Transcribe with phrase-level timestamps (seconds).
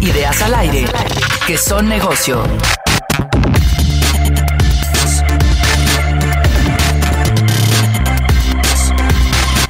[0.00, 0.84] Ideas al aire.
[1.46, 2.42] Que son negocio.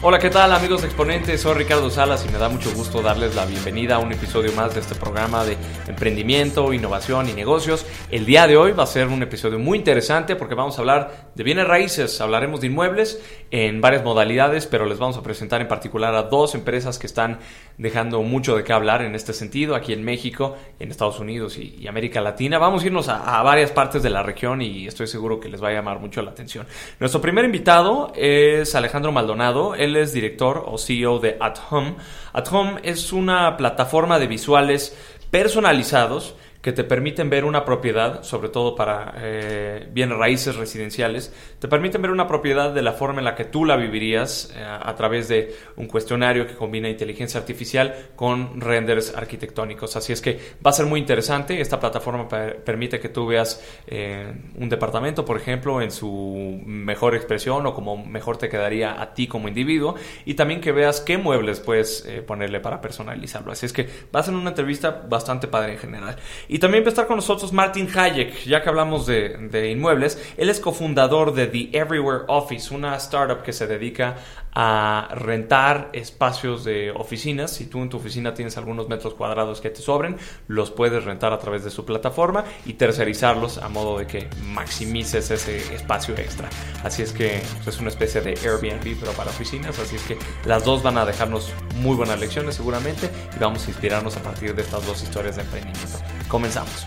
[0.02, 1.42] Hola, ¿qué tal amigos Exponentes?
[1.42, 4.72] Soy Ricardo Salas y me da mucho gusto darles la bienvenida a un episodio más
[4.72, 7.84] de este programa de emprendimiento, innovación y negocios.
[8.10, 11.28] El día de hoy va a ser un episodio muy interesante porque vamos a hablar
[11.34, 15.68] de bienes raíces, hablaremos de inmuebles en varias modalidades, pero les vamos a presentar en
[15.68, 17.38] particular a dos empresas que están
[17.80, 21.88] dejando mucho de qué hablar en este sentido, aquí en México, en Estados Unidos y,
[21.88, 22.58] América Latina.
[22.58, 25.62] Vamos a irnos a, a varias partes de la región y estoy seguro que les
[25.62, 26.66] va a llamar mucho la atención.
[27.00, 29.74] Nuestro primer invitado es Alejandro Maldonado.
[29.74, 31.94] Él es director o CEO de At Home.
[32.34, 34.94] At Home es una plataforma de visuales
[35.30, 42.02] personalizados que te permiten ver una propiedad, sobre todo para eh, raíces residenciales, te permiten
[42.02, 45.28] ver una propiedad de la forma en la que tú la vivirías eh, a través
[45.28, 49.96] de un cuestionario que combina inteligencia artificial con renders arquitectónicos.
[49.96, 51.60] Así es que va a ser muy interesante.
[51.60, 57.66] Esta plataforma permite que tú veas eh, un departamento, por ejemplo, en su mejor expresión
[57.66, 61.60] o como mejor te quedaría a ti como individuo y también que veas qué muebles
[61.60, 63.52] puedes eh, ponerle para personalizarlo.
[63.52, 66.16] Así es que va a ser una entrevista bastante padre en general.
[66.52, 70.20] Y también va a estar con nosotros Martin Hayek, ya que hablamos de, inmuebles.
[70.36, 74.16] Él es cofundador de The Everywhere Office, una startup que se dedica
[74.52, 77.52] a rentar espacios de oficinas.
[77.52, 80.16] Si tú en tu oficina tienes algunos metros cuadrados que te sobren,
[80.48, 85.30] los puedes rentar a través de su plataforma y tercerizarlos a modo de que maximices
[85.30, 86.48] ese espacio extra.
[86.84, 89.78] Así es que pues, es una especie de Airbnb, pero para oficinas.
[89.78, 93.70] Así es que las dos van a dejarnos muy buenas lecciones seguramente y vamos a
[93.70, 95.98] inspirarnos a partir de estas dos historias de emprendimiento.
[96.28, 96.86] Comenzamos.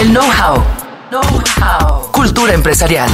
[0.00, 0.62] El know-how.
[1.10, 2.12] Know-how.
[2.12, 3.10] Cultura empresarial.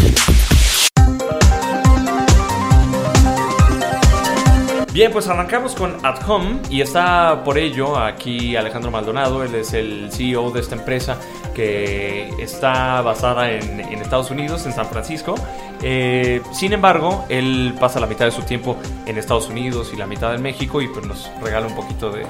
[4.93, 9.73] Bien, pues arrancamos con At Home y está por ello aquí Alejandro Maldonado, él es
[9.73, 11.17] el CEO de esta empresa
[11.55, 15.37] que está basada en, Estados Unidos, en San Francisco.
[15.81, 20.07] Eh, sin embargo, él pasa la mitad de su tiempo en Estados Unidos y la
[20.07, 22.27] mitad en México y pues nos regala un poquito de,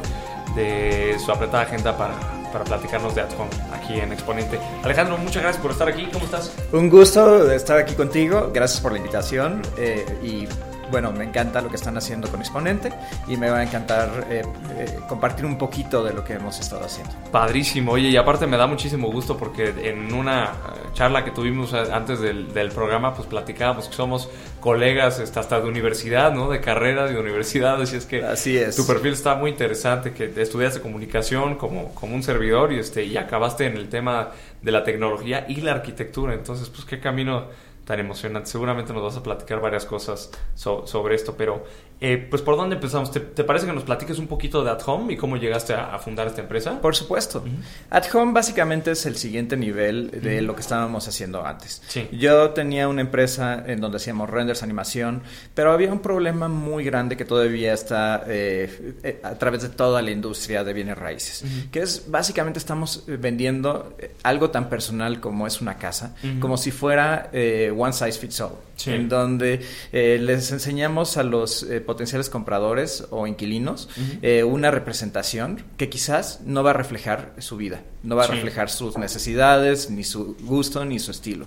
[1.25, 2.15] su apretada agenda para,
[2.53, 4.59] para platicarnos de At Home aquí en Exponente.
[4.83, 6.09] Alejandro, muchas gracias por estar aquí.
[6.13, 6.53] ¿Cómo estás?
[6.73, 8.51] Un gusto estar aquí contigo.
[8.53, 10.47] Gracias por la invitación eh, y
[10.95, 12.93] bueno, me encanta lo que están haciendo con Exponente
[13.27, 14.43] y me va a encantar eh,
[14.79, 17.13] eh, compartir un poquito de lo que hemos estado haciendo.
[17.33, 20.51] Padrísimo, oye, y aparte me da muchísimo gusto porque en una eh,
[20.93, 26.33] charla que tuvimos antes del, programa, pues platicábamos que somos colegas este, hasta de universidad,
[26.33, 26.49] ¿no?
[26.49, 28.77] De carrera, de universidad, así es que así es.
[28.77, 33.17] tu perfil está muy interesante, que estudiaste comunicación como, como un servidor y, este, y
[33.17, 34.31] acabaste en el tema
[34.63, 37.49] de la tecnología y la arquitectura, entonces, pues qué camino
[37.85, 38.51] tan emocionante.
[38.51, 41.65] Seguramente nos vas a platicar varias cosas sobre esto, pero
[42.07, 43.11] eh, pues por dónde empezamos?
[43.11, 46.27] ¿Te, parece que nos platiques un poquito de At Home y cómo llegaste a, fundar
[46.27, 46.79] esta empresa?
[46.79, 47.43] Por supuesto.
[47.89, 51.81] At Home básicamente es el siguiente nivel de lo que estábamos haciendo antes.
[52.13, 55.23] Yo tenía una empresa en donde hacíamos renders, animación,
[55.55, 60.03] pero había un problema muy grande que todavía está eh, eh, a través de toda
[60.03, 61.43] la industria de bienes raíces,
[61.73, 67.31] que es básicamente estamos vendiendo algo tan personal como es una casa, como si fuera
[67.33, 68.53] one size fits all,
[68.87, 69.61] en donde
[69.93, 73.89] les enseñamos a los potenciales compradores o inquilinos
[74.23, 78.71] eh, una representación que quizás no va a reflejar su vida, no va a reflejar
[78.71, 81.47] sus necesidades, ni su gusto, ni su estilo.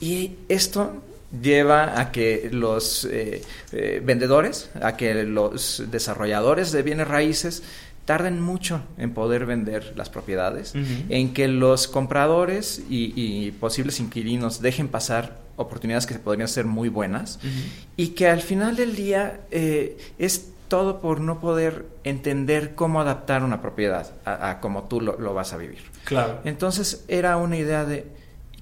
[0.00, 1.02] Y esto
[1.40, 3.42] lleva a que los eh,
[3.72, 7.62] eh, vendedores, a que los desarrolladores de bienes raíces
[8.04, 14.88] tarden mucho en poder vender las propiedades, en que los compradores y, posibles inquilinos dejen
[14.88, 17.38] pasar oportunidades que podrían ser muy buenas
[17.96, 23.44] y que al final del día eh, es todo por no poder entender cómo adaptar
[23.44, 25.82] una propiedad a, a como tú lo, lo, vas a vivir.
[26.04, 26.40] Claro.
[26.44, 28.06] Entonces era una idea de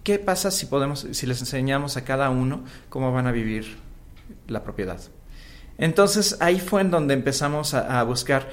[0.02, 3.76] ¿Qué pasa si podemos, si les enseñamos a cada uno cómo van a vivir
[4.48, 4.98] la propiedad?
[5.76, 8.48] Entonces ahí fue en donde empezamos a, buscar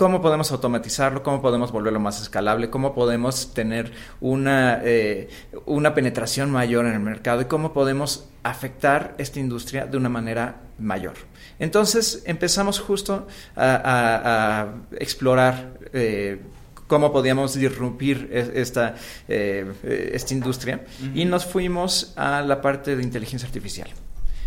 [0.00, 3.92] cómo podemos automatizarlo, cómo podemos volverlo más escalable, cómo podemos tener
[4.22, 5.28] una, eh,
[5.66, 10.62] una penetración mayor en el mercado y cómo podemos afectar esta industria de una manera
[10.78, 11.16] mayor.
[11.58, 16.40] Entonces empezamos justo a, explorar eh,
[16.86, 18.94] cómo podíamos disrumpir esta,
[19.28, 19.70] eh,
[20.14, 20.80] esta industria.
[21.14, 23.90] Y nos fuimos a la parte de inteligencia artificial,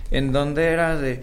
[0.10, 1.22] en donde era de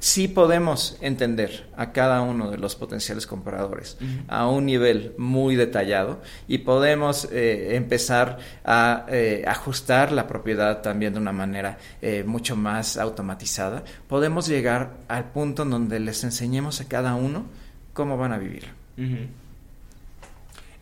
[0.00, 3.98] sí podemos entender a cada uno de los potenciales compradores
[4.28, 11.12] a un nivel muy detallado y podemos eh, empezar a eh, ajustar la propiedad también
[11.12, 11.78] de una manera
[12.24, 13.84] mucho más automatizada.
[14.08, 17.46] Podemos llegar al punto en donde les enseñemos a cada uno
[17.92, 18.68] cómo van a vivir.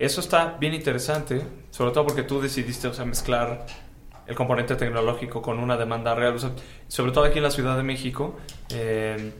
[0.00, 3.66] Eso está bien interesante, sobre todo porque tú decidiste o sea, mezclar
[4.30, 6.36] el componente tecnológico con una demanda real.
[6.86, 8.38] sobre todo aquí en la Ciudad de México.
[8.72, 9.32] Eh,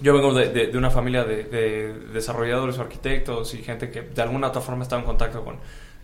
[0.00, 4.62] yo vengo de, una familia de, desarrolladores o arquitectos y gente que de alguna otra
[4.62, 5.56] forma estaba en contacto con,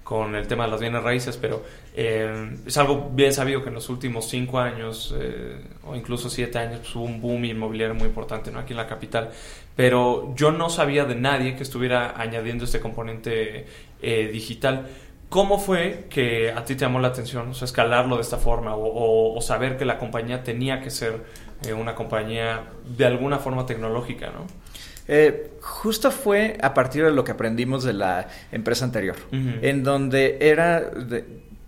[0.05, 1.63] con el tema de las bienes raíces, pero
[1.95, 6.59] eh, es algo bien sabido que en los últimos cinco años eh, o incluso siete
[6.59, 8.59] años pues, hubo un boom inmobiliario muy importante ¿no?
[8.59, 9.31] aquí en la capital.
[9.75, 13.67] Pero yo no sabía de nadie que estuviera añadiendo este componente
[14.03, 14.87] eh, digital.
[15.29, 18.75] ¿Cómo fue que a ti te llamó la atención o sea, escalarlo de esta forma
[18.77, 21.25] o, saber que la compañía tenía que ser
[21.77, 22.65] una compañía
[22.97, 24.27] de alguna forma tecnológica?
[24.27, 24.47] ¿no?
[25.09, 30.39] Eh, justo fue a partir de lo que aprendimos de la empresa anterior, en donde
[30.41, 30.91] era,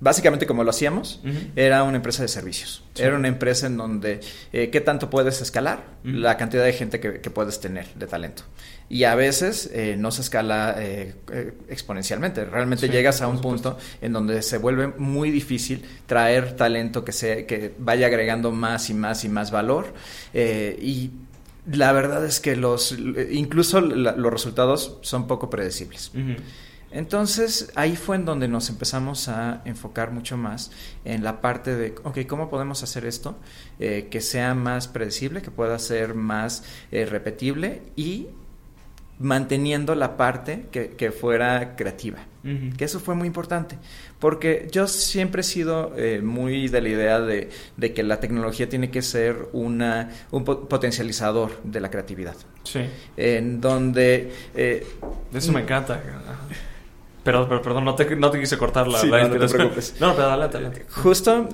[0.01, 1.23] básicamente como lo hacíamos,
[1.55, 2.85] era una empresa de servicios.
[2.97, 4.21] Era una empresa en donde,
[4.53, 5.85] eh, ¿qué tanto puedes escalar?
[6.03, 8.43] La cantidad de gente que, puedes tener de talento.
[8.89, 10.77] Y a veces eh, no se escala
[11.69, 12.45] exponencialmente.
[12.45, 17.47] Realmente llegas a un punto en donde se vuelve muy difícil traer talento que, se,
[17.47, 19.93] que vaya agregando más y más y más valor.
[20.35, 21.11] y
[21.71, 22.97] la verdad es que los
[23.31, 26.11] incluso los resultados son poco predecibles.
[26.91, 30.71] Entonces ahí fue en donde nos empezamos a enfocar mucho más
[31.05, 33.39] en la parte de, ok, ¿cómo podemos hacer esto?
[33.79, 38.29] Eh, que sea más predecible, que pueda ser más eh, repetible y
[39.19, 42.19] manteniendo la parte que, fuera creativa.
[42.79, 43.77] Que eso fue muy importante.
[44.19, 47.51] Porque yo siempre he sido eh, muy de la idea de,
[47.95, 52.37] que la tecnología tiene que ser una, un potencializador de la creatividad.
[52.63, 52.81] Sí.
[53.19, 54.33] En donde...
[54.55, 54.87] Eh,
[55.35, 56.03] eso me encanta.
[57.63, 59.97] Perdón, no te, no te quise cortar la, la no, no, te preocupes.
[60.01, 60.87] No, pero adelante, adelante.
[60.91, 61.49] Justo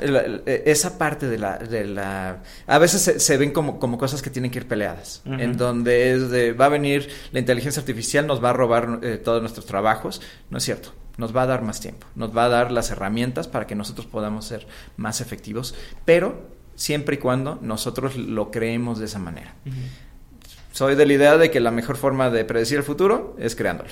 [0.47, 1.59] esa parte de la...
[1.59, 5.57] De la a veces se, ven como, como, cosas que tienen que ir peleadas, en
[5.57, 9.41] donde es de, va a venir la inteligencia artificial, nos va a robar eh, todos
[9.41, 10.21] nuestros trabajos.
[10.51, 13.49] No es cierto, nos va a dar más tiempo, nos va a dar las herramientas
[13.49, 14.67] para que nosotros podamos ser
[14.97, 15.75] más efectivos,
[16.05, 19.55] pero siempre y cuando nosotros lo creemos de esa manera.
[20.73, 23.91] Soy de la idea de que la mejor forma de predecir el futuro es creándolo.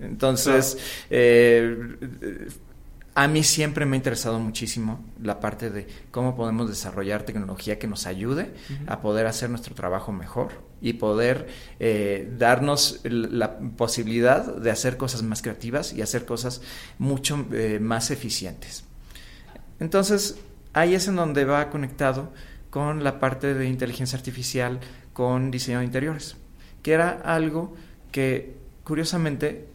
[0.00, 0.78] Entonces,
[1.10, 2.48] eh,
[3.14, 7.86] a mí siempre me ha interesado muchísimo la parte de cómo podemos desarrollar tecnología que
[7.86, 8.54] nos ayude
[8.86, 11.48] a poder hacer nuestro trabajo mejor y poder
[11.80, 16.62] eh, darnos la posibilidad de hacer cosas más creativas y hacer cosas
[16.98, 18.84] mucho eh, más eficientes.
[19.80, 20.36] Entonces,
[20.72, 22.32] ahí es en donde va conectado
[22.70, 24.78] con la parte de inteligencia artificial,
[25.12, 26.36] con diseño de interiores,
[26.82, 27.74] que era algo
[28.12, 29.68] que curiosamente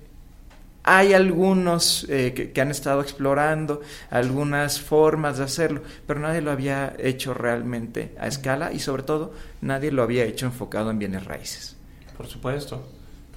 [0.88, 6.96] hay algunos eh, que, han estado explorando algunas formas de hacerlo, pero nadie lo había
[7.00, 11.76] hecho realmente a escala y sobre todo nadie lo había hecho enfocado en bienes raíces.
[12.16, 12.88] Por supuesto.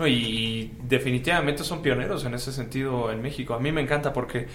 [0.07, 3.55] y, definitivamente son pioneros en ese sentido en México.
[3.55, 4.47] A mí me encanta porque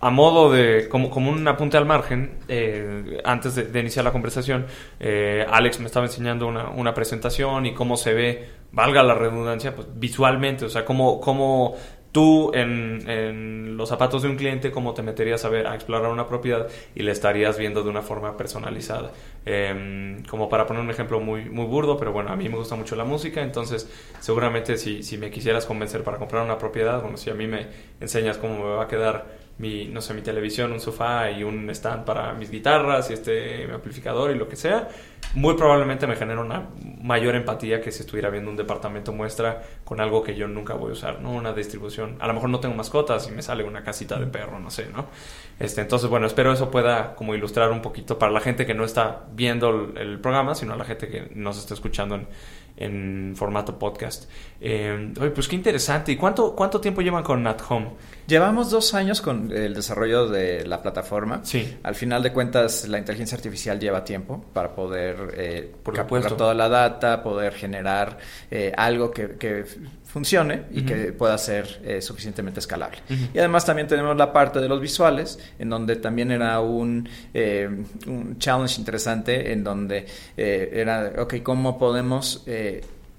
[0.00, 4.66] a modo de, como, como un apunte al margen, eh, antes de, iniciar la conversación,
[4.98, 9.76] eh, Alex me estaba enseñando una, una, presentación y cómo se ve, valga la redundancia,
[9.76, 11.76] pues visualmente, o sea, cómo, cómo
[12.12, 16.28] tú en, los zapatos de un cliente, cómo te meterías a ver, a explorar una
[16.28, 19.10] propiedad y le estarías viendo de una forma personalizada.
[19.44, 22.76] Em, como para poner un ejemplo muy, muy burdo, pero bueno, a mí me gusta
[22.76, 23.88] mucho la música, entonces
[24.20, 27.66] seguramente si, si me quisieras convencer para comprar una propiedad, bueno, si a mí me
[28.00, 31.68] enseñas cómo me va a quedar mi, no sé, mi televisión, un sofá y un
[31.70, 34.88] stand para mis guitarras y este mi amplificador y lo que sea,
[35.34, 36.68] muy probablemente me genera una
[37.02, 40.90] mayor empatía que si estuviera viendo un departamento muestra con algo que yo nunca voy
[40.90, 41.32] a usar, ¿no?
[41.32, 42.16] Una distribución.
[42.20, 44.86] A lo mejor no tengo mascotas y me sale una casita de perro, no sé,
[44.86, 45.06] ¿no?
[45.58, 48.84] Este, entonces, bueno, espero eso pueda como ilustrar un poquito para la gente que no
[48.84, 52.28] está viendo el, el programa, sino a la gente que nos está escuchando en,
[52.76, 54.28] en formato podcast.
[54.60, 56.12] Eh, pues qué interesante.
[56.12, 57.90] ¿Y cuánto, cuánto tiempo llevan con At Home?
[58.26, 61.40] Llevamos dos años con el desarrollo de la plataforma.
[61.44, 61.76] Sí.
[61.82, 66.68] Al final de cuentas, la inteligencia artificial lleva tiempo para poder eh, capturar toda la
[66.68, 68.18] data, poder generar
[68.50, 69.64] eh, algo que, que
[70.12, 72.98] funcione y que pueda ser eh, suficientemente escalable.
[73.32, 77.66] Y además también tenemos la parte de los visuales, en donde también era un, eh,
[78.06, 80.04] un challenge interesante, en donde
[80.36, 82.44] eh, era, ok, ¿cómo podemos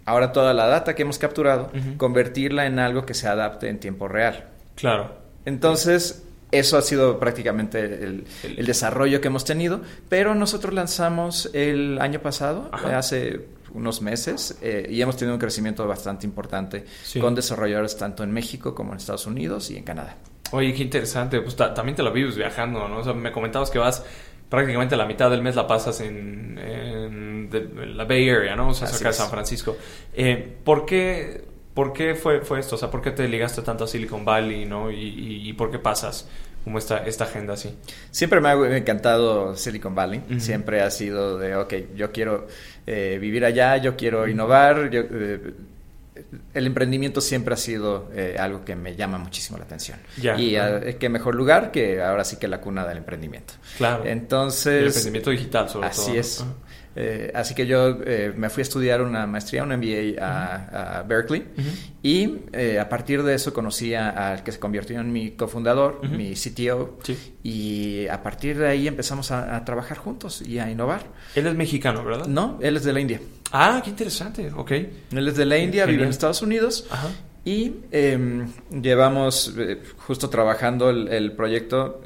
[0.06, 4.08] ahora toda la data que hemos capturado, convertirla en algo que se adapte en tiempo
[4.08, 4.50] real?
[4.76, 5.16] Claro.
[5.46, 12.00] Entonces, eso ha sido prácticamente el, el, desarrollo que hemos tenido, pero nosotros lanzamos el
[12.00, 16.86] año pasado, hace unos meses eh, y hemos tenido un crecimiento bastante importante
[17.20, 20.18] con desarrolladores tanto en México como en Estados Unidos y en Canadá.
[20.52, 21.42] Oye, qué interesante.
[21.42, 23.00] Pues también te la vives viajando, ¿no?
[23.00, 24.06] O sea, me comentabas que vas
[24.50, 27.50] prácticamente la mitad del mes la pasas en,
[27.96, 28.70] la Bay Area, ¿no?
[28.70, 29.76] O sea, cerca de San Francisco.
[30.14, 31.52] Eh, ¿Por qué...
[31.74, 32.76] ¿Por qué fue, fue esto?
[32.76, 34.92] O sea, ¿por qué te ligaste tanto a Silicon Valley, ¿no?
[34.92, 36.30] Y, y por qué pasas
[36.64, 37.76] como esta, esta agenda así?
[38.12, 40.22] Siempre me ha encantado Silicon Valley.
[40.40, 42.48] Siempre ha sido de, ok, yo quiero
[42.88, 44.90] eh, vivir allá, yo quiero innovar.
[44.92, 45.54] Eh,
[46.54, 50.00] el emprendimiento siempre ha sido eh, algo que me llama muchísimo la atención.
[50.38, 50.56] y
[51.00, 53.56] qué mejor lugar que ahora sí que la cuna del emprendimiento.
[53.78, 54.06] Claro.
[54.06, 54.82] Entonces...
[54.82, 56.02] El emprendimiento digital, sobre todo.
[56.02, 56.46] Así es.
[56.96, 61.44] Eh, así que yo eh, me fui a estudiar una maestría, un MBA a, Berkeley
[62.04, 66.34] y eh, a partir de eso conocí al que se convirtió en mi cofundador, mi
[66.34, 67.00] CTO,
[67.42, 71.04] y a partir de ahí empezamos a, trabajar juntos y a innovar.
[71.36, 72.28] Él es mexicano, ¿verdad?
[72.28, 73.22] No, él es de la India.
[73.52, 74.72] Ah, qué interesante, ok.
[74.72, 76.88] Él es de la India, vive en Estados Unidos.
[77.46, 79.54] Y em, llevamos
[79.98, 82.02] justo trabajando el proyecto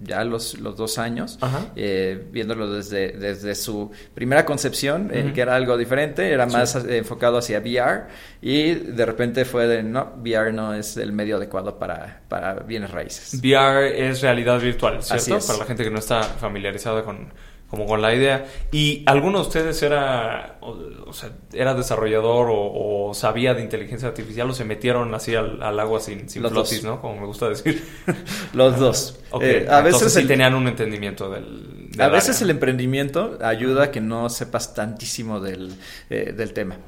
[0.00, 1.38] ya los, los dos años,
[1.76, 7.38] eh, viéndolo desde, desde su primera concepción, eh, que era algo diferente, era más enfocado
[7.38, 8.04] hacia VR,
[8.40, 12.90] y de repente fue de, no, VR no es el medio adecuado para, para bienes
[12.90, 13.40] raíces.
[13.40, 15.46] VR es realidad virtual, ¿cierto?
[15.46, 17.28] Para la gente que no está familiarizada con,
[17.70, 18.46] como con la idea.
[18.72, 24.54] ¿Y alguno de ustedes era, o, sea, era desarrollador o, sabía de inteligencia artificial o
[24.54, 27.00] se metieron así al, agua sin, sin flotis, ¿no?
[27.00, 27.82] Como me gusta decir.
[28.52, 29.16] Los dos.
[29.40, 31.88] Eh, a veces sí tenían un entendimiento del...
[32.00, 35.72] a veces el emprendimiento ayuda a que no sepas tantísimo del,
[36.10, 36.78] eh, del tema.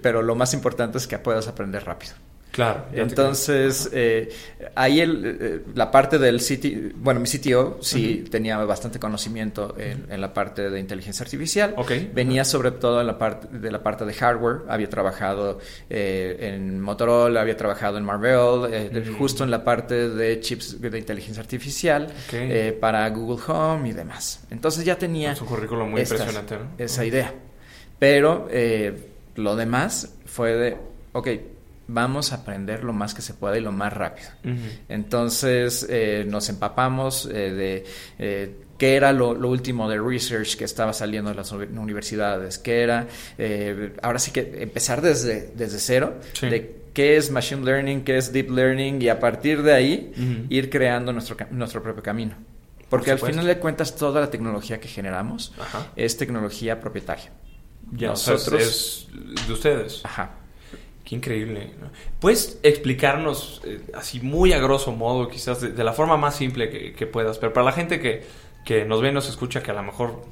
[0.00, 2.14] Pero lo más importante es que puedas aprender rápido.
[2.50, 2.86] Claro.
[2.92, 4.28] Entonces, eh,
[4.74, 10.20] ahí el, eh, la parte del sitio, bueno, mi CTO sí tenía bastante conocimiento en,
[10.20, 11.74] la parte de inteligencia artificial.
[12.12, 14.62] Venía sobre todo en la parte de la parte de hardware.
[14.68, 20.80] Había trabajado eh, en Motorola, había trabajado en Marvell, justo en la parte de chips
[20.80, 22.08] de inteligencia artificial
[22.80, 24.44] para Google Home y demás.
[24.50, 27.32] Entonces ya tenía un currículum muy impresionante, esa idea.
[27.98, 28.48] Pero
[29.36, 30.76] lo demás fue de,
[31.12, 31.28] ok,
[31.92, 34.28] vamos a aprender lo más que se pueda y lo más rápido.
[34.88, 37.84] Entonces eh, nos empapamos eh, de
[38.18, 43.06] eh, qué era lo, último de research que estaba saliendo de las universidades, qué era,
[44.02, 48.50] ahora sí que empezar desde, desde cero, de qué es machine learning, qué es deep
[48.50, 52.36] learning y a partir de ahí ir creando nuestro, nuestro propio camino.
[52.88, 55.52] Porque al final de cuentas toda la tecnología que generamos
[55.94, 57.32] es tecnología propietaria.
[57.92, 60.00] Ya, Nosotros, es de ustedes.
[60.04, 60.39] Ajá.
[61.10, 61.70] Qué increíble.
[62.20, 67.06] ¿Puedes explicarnos eh, así muy a grosso modo, quizás de, la forma más simple que,
[67.08, 68.22] puedas, pero para la gente que,
[68.64, 70.22] que nos ve y nos escucha, que a lo mejor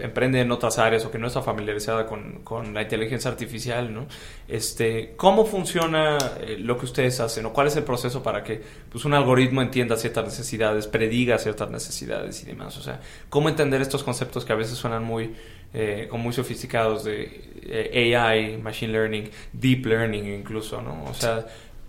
[0.00, 4.06] emprende en otras áreas o que no está familiarizada con, con la inteligencia artificial, ¿no?
[4.48, 8.60] Este, ¿Cómo funciona eh, lo que ustedes hacen o cuál es el proceso para que
[8.90, 12.76] pues, un algoritmo entienda ciertas necesidades, prediga ciertas necesidades y demás?
[12.76, 13.00] O sea,
[13.30, 15.34] ¿cómo entender estos conceptos que a veces suenan muy
[15.74, 17.28] eh, muy sofisticados de
[17.62, 21.04] eh, AI, Machine Learning, Deep Learning incluso, ¿no?
[21.04, 21.46] O sea,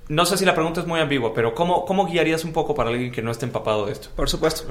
[0.09, 2.89] no sé si la pregunta es muy ambigua, pero ¿cómo, cómo guiarías un poco para
[2.89, 4.09] alguien que no esté empapado de esto?
[4.15, 4.63] Por supuesto.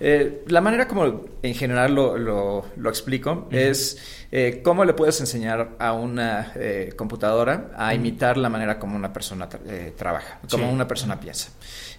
[0.00, 3.98] Eh, la manera como en general lo, lo, explico es
[4.30, 6.52] eh, cómo le puedes enseñar a una
[6.96, 9.48] computadora a imitar la manera como una persona
[9.96, 11.50] trabaja, como una persona piensa.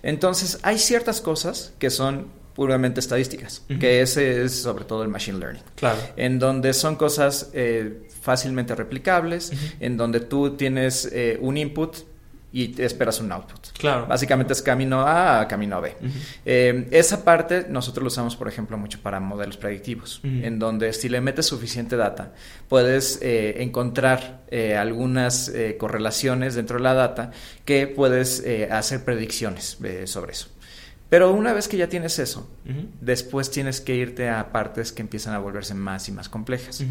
[0.04, 5.40] Entonces, hay ciertas cosas que son puramente estadísticas, que ese es sobre todo el machine
[5.40, 5.64] learning.
[5.76, 6.00] Claro.
[6.16, 11.98] En donde son cosas eh, fácilmente replicables, en donde tú tienes eh, un input
[12.54, 13.72] y esperas un output.
[13.80, 14.06] Claro.
[14.06, 15.98] Básicamente es camino A a camino B.
[16.46, 21.10] Eh, esa parte nosotros lo usamos, por ejemplo, mucho para modelos predictivos, en donde si
[21.10, 22.34] le metes suficiente data,
[22.70, 27.32] puedes eh, encontrar eh, algunas correlaciones dentro de la data
[27.66, 30.50] que puedes hacer predicciones sobre eso.
[31.10, 32.50] Pero una vez que ya tienes eso,
[33.02, 36.84] después tienes que irte a partes que empiezan a volverse más y más complejas.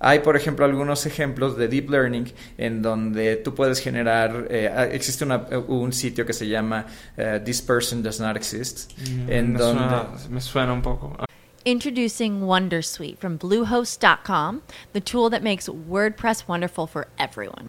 [0.00, 4.86] Hay, por ejemplo, algunos ejemplos de deep learning en donde tú puedes generar, eh, ah,
[4.86, 6.86] existe un sitio que se llama
[7.18, 9.88] uh, This Person Does Not Exist, mm, en me donde...
[9.88, 11.16] Suena, me suena un poco.
[11.66, 14.62] Introducing Wondersuite from Bluehost.com,
[14.94, 17.68] the tool that makes WordPress wonderful for everyone.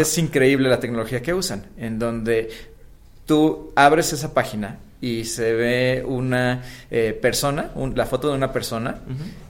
[0.00, 2.50] Es increíble la tecnología que usan, en donde
[3.26, 9.00] tú abres esa página y se ve una eh, persona, la foto de una persona,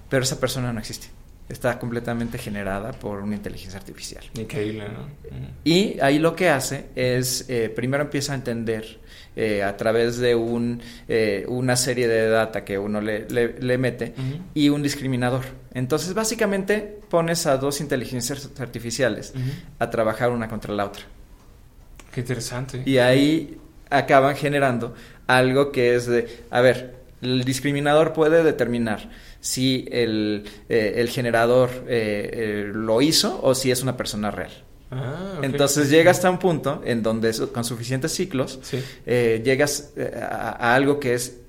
[0.09, 1.09] pero esa persona no existe.
[1.49, 4.25] Está completamente generada por una inteligencia artificial.
[4.35, 5.07] Increíble, ¿no?
[5.63, 8.99] Y ahí lo que hace es, eh, primero empieza a entender
[9.37, 10.81] eh, a través de un,
[11.49, 14.15] una serie de data que uno le, le, mete
[14.55, 15.43] y un discriminador.
[15.73, 19.33] Entonces, básicamente, pones a dos inteligencias artificiales
[19.79, 21.05] a trabajar una contra la otra.
[22.13, 22.83] Qué interesante.
[22.85, 23.59] Y ahí
[23.91, 24.95] acaban generando
[25.27, 32.31] algo que es de, a ver, el discriminador puede determinar si el, eh, generador eh,
[32.33, 34.53] eh, lo hizo o si es una persona real.
[34.91, 38.61] Ah, Entonces llega hasta un punto en donde con suficientes ciclos
[39.07, 41.41] llegas a, algo que es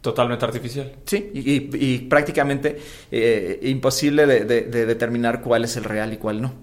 [0.00, 0.92] Totalmente artificial.
[1.04, 2.80] Sí, y, prácticamente
[3.10, 6.54] eh, imposible de, determinar cuál es el real y cuál no.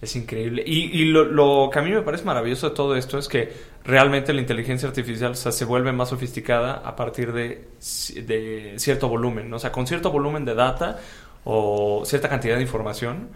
[0.00, 0.62] Es increíble.
[0.64, 3.52] Y, lo, que a mí me parece maravilloso de todo esto es que
[3.84, 9.52] realmente la inteligencia artificial se vuelve más sofisticada a partir de, cierto volumen.
[9.52, 10.98] O sea, con cierto volumen de data
[11.44, 13.28] o cierta cantidad de información,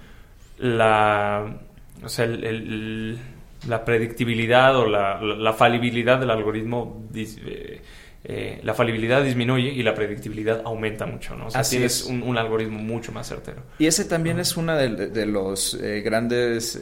[0.59, 1.59] la,
[2.05, 7.09] o sea, la predictibilidad o la, falibilidad del algoritmo...
[7.15, 7.81] Eh,
[8.25, 11.47] eh, la falibilidad disminuye y la predictibilidad aumenta mucho, ¿no?
[11.47, 12.05] O sea, Así es.
[12.05, 13.65] Un, algoritmo mucho más certero.
[13.81, 16.81] Y ese también es uno de, los eh, grandes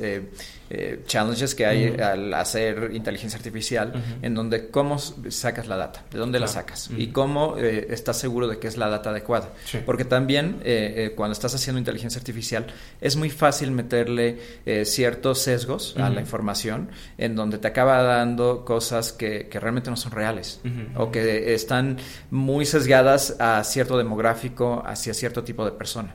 [0.70, 6.04] eh, eh, challenges que hay al hacer inteligencia artificial, en donde cómo sacas la data,
[6.10, 9.50] de dónde la sacas y cómo eh, estás seguro de que es la data adecuada.
[9.84, 12.66] Porque también eh, cuando estás haciendo inteligencia artificial
[13.00, 14.38] es muy fácil meterle
[14.84, 19.96] ciertos sesgos a la información en donde te acaba dando cosas que, que realmente no
[19.96, 20.60] son reales
[20.96, 21.98] o que están
[22.30, 26.14] muy sesgadas a cierto demográfico, hacia cierto tipo de persona.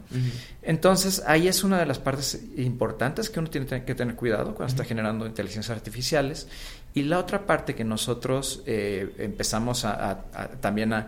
[0.62, 4.72] Entonces, ahí es una de las partes importantes que uno tiene que tener cuidado cuando
[4.72, 6.48] está generando inteligencias artificiales.
[6.94, 10.24] Y la otra parte que nosotros eh, empezamos a,
[10.62, 11.08] también a,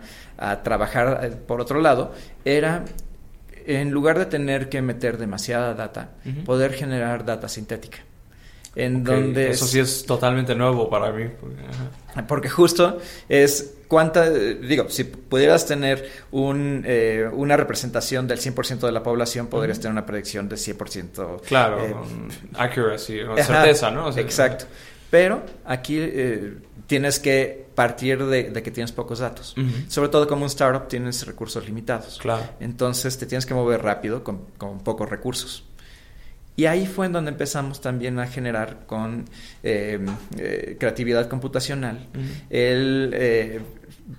[0.62, 2.12] trabajar eh, por otro lado
[2.44, 2.84] era,
[3.66, 6.10] en lugar de tener que meter demasiada data,
[6.44, 7.98] poder generar data sintética.
[8.78, 9.50] En donde...
[9.50, 11.24] Eso sí es totalmente nuevo para mí.
[12.28, 18.92] Porque justo es cuánta, digo, si pudieras tener un, eh, una representación del 100% de
[18.92, 21.40] la población, podrías tener una predicción de 100%.
[21.42, 21.94] Claro, eh,
[22.56, 24.10] accuracy, certeza, ¿no?
[24.16, 24.66] exacto.
[25.10, 29.56] Pero aquí eh, tienes que partir de, que tienes pocos datos.
[29.88, 32.18] Sobre todo como un startup tienes recursos limitados.
[32.20, 32.44] Claro.
[32.60, 35.64] Entonces te tienes que mover rápido con, con pocos recursos.
[36.58, 39.26] Y ahí fue en donde empezamos también a generar con
[39.62, 42.08] em, eh, creatividad computacional.
[42.50, 43.60] El, eh,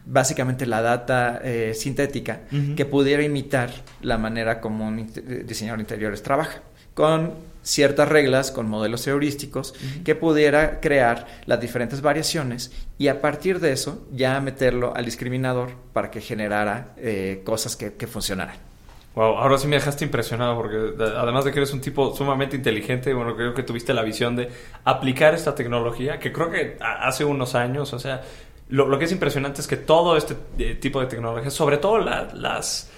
[0.05, 2.43] básicamente la data eh, sintética
[2.77, 3.71] que pudiera imitar
[4.01, 5.11] la manera como un
[5.45, 6.61] diseñador de interiores trabaja,
[6.93, 9.73] con ciertas reglas, con modelos heurísticos,
[10.05, 15.71] que pudiera crear las diferentes variaciones y a partir de eso ya meterlo al discriminador
[15.91, 16.95] para que generara
[17.43, 18.68] cosas que funcionaran.
[19.15, 23.13] Wow, ahora sí me dejaste impresionado porque además de que eres un tipo sumamente inteligente,
[23.13, 24.49] bueno, creo que tuviste la visión de
[24.83, 28.21] aplicar esta tecnología, que creo que hace unos años, o sea,
[28.69, 32.91] lo, que es impresionante es que todo este eh, tipo de tecnología, sobre todo las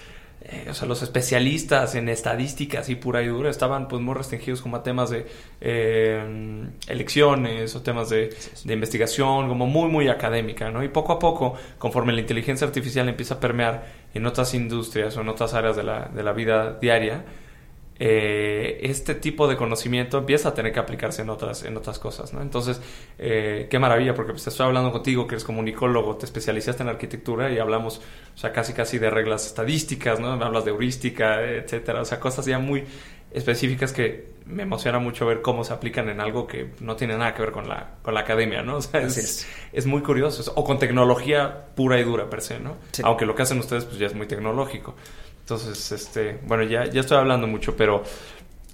[0.44, 4.62] eh, o sea, los especialistas en estadísticas y pura y dura estaban pues muy restringidos
[4.62, 5.28] como a temas de
[5.62, 10.84] eh, elecciones o temas de, de, investigación, como muy, muy académica, ¿no?
[10.84, 15.22] Y poco a poco, conforme la inteligencia artificial empieza a permear en otras industrias o
[15.22, 17.26] en otras áreas de la, de la vida diaria,
[18.04, 22.34] eh, este tipo de conocimiento empieza a tener que aplicarse en otras, en otras cosas,
[22.34, 22.42] ¿no?
[22.42, 22.82] Entonces,
[23.20, 27.52] eh, qué maravilla, porque pues, estoy hablando contigo, que eres comunicólogo, te especializaste en arquitectura
[27.52, 28.02] y hablamos,
[28.34, 30.32] o sea, casi casi de reglas estadísticas, ¿no?
[30.32, 32.86] Hablas de heurística, etcétera, o sea, cosas ya muy
[33.34, 37.34] específicas que me emociona mucho ver cómo se aplican en algo que no tiene nada
[37.34, 38.78] que ver con la, con la academia, ¿no?
[38.82, 39.86] O sea, es, es.
[39.86, 40.52] muy curioso.
[40.56, 42.78] O con tecnología pura y dura per se, ¿no?
[43.04, 44.96] Aunque lo que hacen ustedes pues ya es muy tecnológico.
[45.40, 48.04] Entonces, este, bueno, ya, ya estoy hablando mucho, pero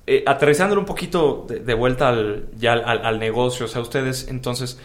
[0.05, 4.79] eh, aterrizándolo un poquito de, vuelta al, ya al, al, negocio, o sea, ustedes entonces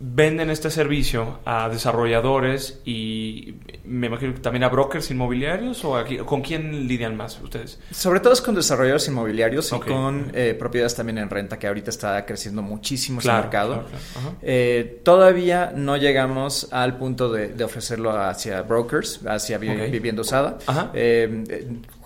[0.00, 6.18] venden este servicio a desarrolladores y me imagino que también a brokers inmobiliarios o aquí,
[6.18, 7.80] con quién lidian más ustedes?
[7.90, 11.90] Sobre todo es con desarrolladores inmobiliarios y con eh, propiedades también en renta que ahorita
[11.90, 13.84] está creciendo muchísimo ese mercado.
[14.40, 20.58] Eh, todavía no llegamos al punto de, ofrecerlo hacia brokers, hacia vivienda usada.
[20.94, 21.44] Eh,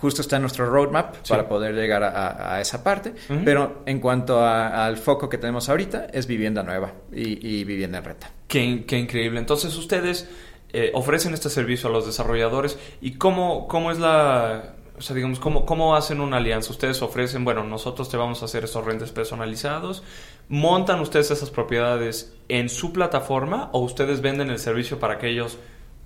[0.03, 4.97] justo está en nuestro roadmap para poder llegar a, esa parte, pero en cuanto al
[4.97, 8.31] foco que tenemos ahorita es vivienda nueva y, y vivienda en renta.
[8.49, 9.39] Qué, qué increíble.
[9.39, 10.29] Entonces ustedes
[10.73, 14.75] eh, ofrecen este servicio a los desarrolladores y cómo, cómo es la...
[14.99, 16.73] O sea, digamos, ¿cómo, ¿cómo hacen una alianza?
[16.73, 20.03] Ustedes ofrecen, bueno, nosotros te vamos a hacer esos rentes personalizados.
[20.49, 25.59] ¿Montan ustedes esas propiedades en su plataforma o ustedes venden el servicio para que ellos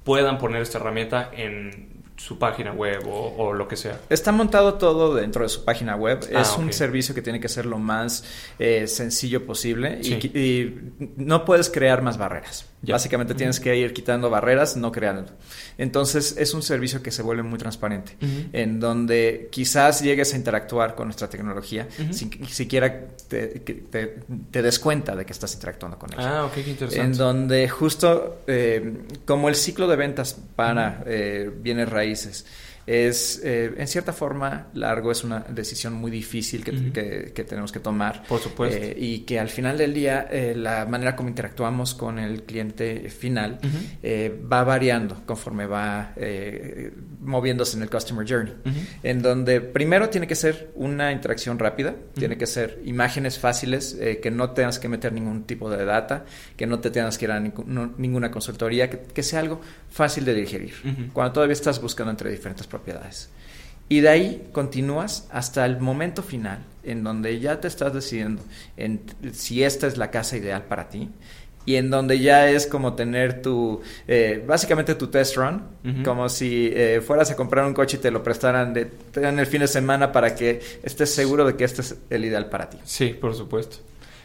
[0.05, 4.01] puedan poner esta herramienta en su página web o, lo que sea.
[4.09, 6.21] Está montado todo dentro de su página web.
[6.35, 8.25] Ah, es un servicio que tiene que ser lo más
[8.59, 10.75] eh, sencillo posible y,
[11.17, 12.67] no puedes crear más barreras.
[12.83, 15.33] Básicamente tienes que ir quitando barreras, no creando.
[15.79, 18.17] Entonces es un servicio que se vuelve muy transparente,
[18.53, 23.63] en donde quizás llegues a interactuar con nuestra tecnología sin que siquiera te,
[24.51, 26.41] des cuenta de que estás interactuando con ella.
[26.41, 27.05] Ah, ok, qué interesante.
[27.05, 28.93] En donde justo eh,
[29.25, 32.47] como el ciclo de ventas para eh, bienes raíces
[32.87, 37.81] es, eh, en cierta forma, largo, es una decisión muy difícil que, que, tenemos que
[37.81, 38.23] tomar.
[38.29, 38.79] Por supuesto.
[38.81, 43.11] Eh, y que al final del día, eh, la manera como interactuamos con el cliente
[43.11, 43.59] final
[44.53, 46.15] va variando conforme va
[47.21, 48.55] moviéndose en el Customer Journey.
[49.03, 54.31] En donde primero tiene que ser una interacción rápida, tiene que ser imágenes fáciles, que
[54.31, 56.25] no tengas que meter ningún tipo de data,
[56.57, 60.35] que no te tengas que ir a ninguna consultoría, que, que, sea algo fácil de
[60.35, 60.75] digerir.
[61.13, 63.31] Cuando todavía estás buscando entre diferentes propiedades.
[63.89, 68.43] Y de ahí continúas hasta el momento final, en donde ya te estás decidiendo
[68.77, 69.01] en
[69.33, 71.09] si esta es la casa ideal para ti
[71.67, 75.63] y en donde ya es como tener tu, eh, básicamente tu test run,
[76.05, 79.47] como si eh, fueras a comprar un coche y te lo prestaran de, en el
[79.47, 82.79] fin de semana para que estés seguro de que este es el ideal para ti.
[82.85, 83.79] Sí, por supuesto.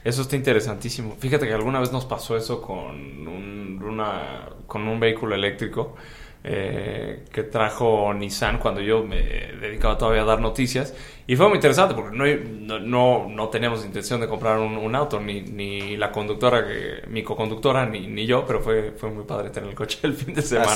[0.03, 1.15] Eso está interesantísimo.
[1.19, 5.95] Fíjate que alguna vez nos pasó eso con un, una, con un vehículo eléctrico
[6.43, 9.21] eh, que trajo Nissan cuando yo me
[9.61, 10.95] dedicaba todavía a dar noticias.
[11.27, 15.41] Y fue muy interesante porque no, no, no teníamos intención de comprar un, auto, ni,
[15.41, 19.69] ni, la conductora, que, mi co-conductora, ni, ni yo, pero fue, fue muy padre tener
[19.69, 20.75] el coche el fin de semana.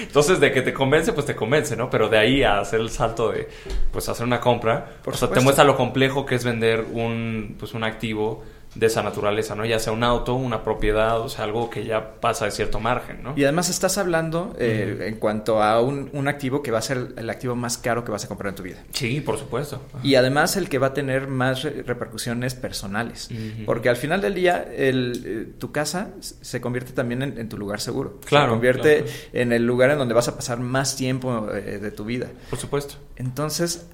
[0.00, 1.88] Entonces, de que te convence, pues te convence, ¿no?
[1.88, 3.48] Pero de ahí a hacer el salto de,
[3.92, 7.54] pues, hacer una compra, Por o sea, te muestra lo complejo que es vender un,
[7.58, 8.42] pues, un activo
[8.74, 9.64] de esa naturaleza, ¿no?
[9.64, 13.22] Ya sea un auto, una propiedad, o sea, algo que ya pasa de cierto margen,
[13.22, 13.34] ¿no?
[13.36, 17.14] Y además estás hablando eh, en cuanto a un, un, activo que va a ser
[17.16, 18.78] el activo más caro que vas a comprar en tu vida.
[18.92, 19.80] Sí, por supuesto.
[20.02, 23.28] Y además el que va a tener más repercusiones personales.
[23.64, 27.80] Porque al final del día, el, eh, tu casa se convierte también en, tu lugar
[27.80, 28.18] seguro.
[28.24, 28.46] Claro.
[28.46, 32.04] Se convierte en el lugar en donde vas a pasar más tiempo eh, de tu
[32.04, 32.28] vida.
[32.50, 32.96] Por supuesto.
[33.16, 33.86] Entonces,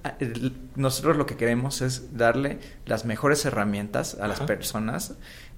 [0.76, 4.69] nosotros lo que queremos es darle las mejores herramientas a las personas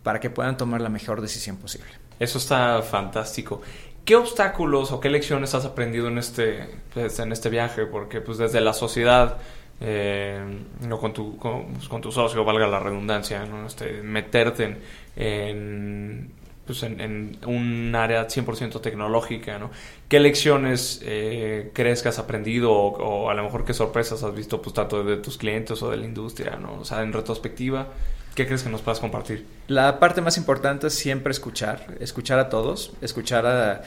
[0.02, 1.90] para que puedan tomar la mejor decisión posible.
[2.18, 3.62] Eso está fantástico.
[4.04, 7.86] ¿Qué obstáculos o qué lecciones has aprendido en este, pues, en este viaje?
[7.86, 9.38] Porque pues desde la sociedad,
[9.80, 10.44] eh,
[10.80, 13.66] no con tu, pues, con, tu socio, valga la redundancia, ¿no?
[13.66, 14.76] este, meterte
[15.14, 16.32] en,
[16.66, 19.70] pues en, un área 100% tecnológica, ¿no?
[20.08, 24.60] ¿Qué lecciones eh, crees que has aprendido o, a lo mejor qué sorpresas has visto
[24.60, 26.80] pues tanto de tus clientes o de la industria, ¿no?
[26.80, 27.88] O sea, en retrospectiva,
[28.34, 29.44] ¿Qué crees que nos puedas compartir?
[29.68, 33.82] La parte más importante es siempre escuchar, escuchar a todos, escuchar a,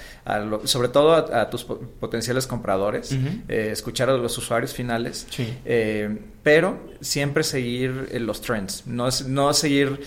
[0.65, 3.11] sobre todo a, tus potenciales compradores,
[3.47, 5.27] eh, escuchar a los usuarios finales,
[5.65, 9.99] eh, pero siempre seguir eh, los trends, no, no seguir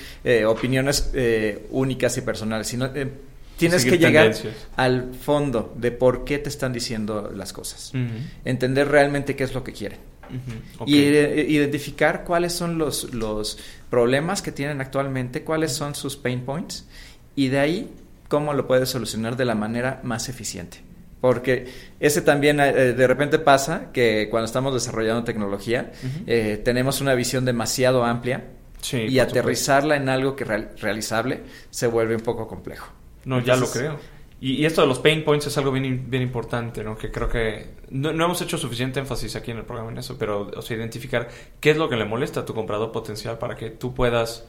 [0.46, 1.11] opiniones
[1.70, 2.90] únicas y personales, sino
[3.57, 4.33] tienes que llegar
[4.77, 7.92] al fondo de por qué te están diciendo las cosas,
[8.44, 10.08] entender realmente qué es lo que quieren.
[10.87, 13.59] Y identificar cuáles son los, los
[13.91, 16.87] problemas que tienen actualmente, cuáles son sus pain points
[17.35, 17.91] y de ahí
[18.29, 20.83] cómo lo puedes solucionar de la manera más eficiente.
[21.21, 21.67] Porque
[21.99, 25.91] ese también eh, de repente pasa que cuando estamos desarrollando tecnología
[26.27, 28.45] eh, tenemos una visión demasiado amplia
[28.93, 32.93] y aterrizarla en algo que realizable se vuelve un poco complejo.
[33.25, 33.99] No, ya lo creo.
[34.40, 36.96] Y, esto de los pain points es algo bien, bien importante, ¿no?
[36.96, 40.16] Que creo que no, no, hemos hecho suficiente énfasis aquí en el programa en eso,
[40.16, 41.29] pero, o sea, identificar
[41.61, 44.46] qué es lo que le molesta a tu comprador potencial para que tú puedas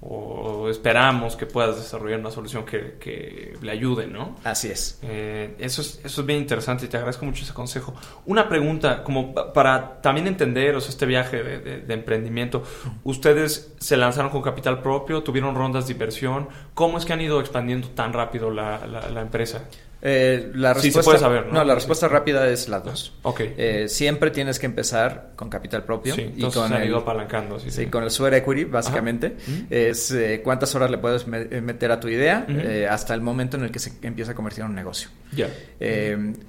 [0.00, 4.36] o esperamos que puedas desarrollar una solución que, le ayude, ¿no?
[4.44, 4.98] Así es.
[5.02, 6.00] Eh, eso es.
[6.04, 7.94] Eso es bien interesante y te agradezco mucho ese consejo.
[8.26, 12.62] Una pregunta, como para también entender, o sea, este viaje de, emprendimiento,
[13.04, 15.22] ¿ustedes se lanzaron con capital propio?
[15.22, 16.48] ¿Tuvieron rondas de inversión?
[16.74, 19.66] ¿Cómo es que han ido expandiendo tan rápido la, la empresa?
[20.08, 21.64] Eh, la respuesta, ¿no?
[21.64, 23.12] la respuesta rápida es la dos.
[23.22, 23.54] Okay.
[23.56, 26.14] Eh, siempre tienes que empezar con capital propio.
[26.14, 27.58] y con el, ido apalancando.
[27.58, 29.36] Sí, con el sweat equity, básicamente.
[29.68, 32.46] Es eh, cuántas horas le puedes meter a tu idea
[32.88, 35.08] hasta el momento en el que se empieza a convertir en un negocio.
[35.32, 35.48] Ya.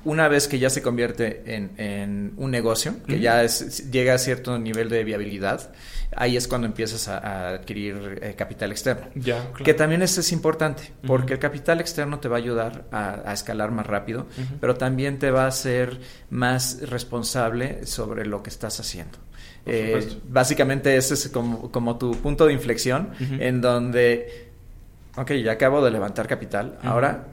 [0.05, 4.59] una vez que ya se convierte en, un negocio, que ya es, llega a cierto
[4.59, 5.71] nivel de viabilidad,
[6.15, 9.07] ahí es cuando empiezas a, adquirir eh, capital externo.
[9.15, 13.71] Ya, Que también es importante, porque el capital externo te va a ayudar a, escalar
[13.71, 14.27] más rápido,
[14.59, 19.17] pero también te va a hacer más responsable sobre lo que estás haciendo.
[19.65, 24.51] Eh, básicamente ese es como, tu punto de inflexión en donde,
[25.15, 27.27] ok, ya acabo de levantar capital, ahora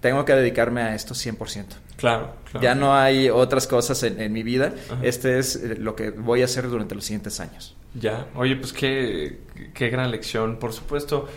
[0.00, 1.64] tengo que dedicarme a esto 100%.
[1.96, 2.62] Claro, claro.
[2.62, 4.72] Ya no hay otras cosas en, mi vida.
[5.02, 7.76] Este es eh, lo que voy a hacer durante los siguientes años.
[7.94, 9.40] Ya, oye, pues qué,
[9.74, 10.58] qué gran lección.
[10.58, 11.28] Por supuesto,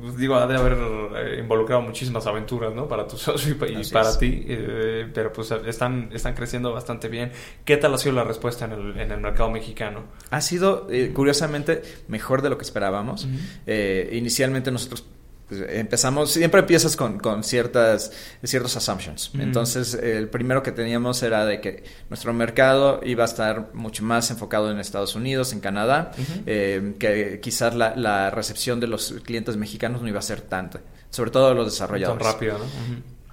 [0.00, 0.78] pues, digo, ha de haber
[1.16, 2.88] eh, involucrado muchísimas aventuras, ¿no?
[2.88, 7.32] Para tu socio y, para ti, eh, pero pues están, están creciendo bastante bien.
[7.64, 10.04] ¿Qué tal ha sido la respuesta en el, en el mercado mexicano?
[10.30, 13.28] Ha sido, curiosamente, mejor de lo que esperábamos.
[13.66, 15.04] inicialmente nosotros
[15.50, 19.30] empezamos, siempre empiezas con, con ciertas, ciertos assumptions.
[19.38, 24.30] Entonces, el primero que teníamos era de que nuestro mercado iba a estar mucho más
[24.30, 26.12] enfocado en Estados Unidos, en Canadá,
[26.46, 31.30] eh, que quizás la, recepción de los clientes mexicanos no iba a ser tanta, sobre
[31.30, 32.22] todo los desarrolladores.
[32.22, 32.64] Tan rápido, ¿no?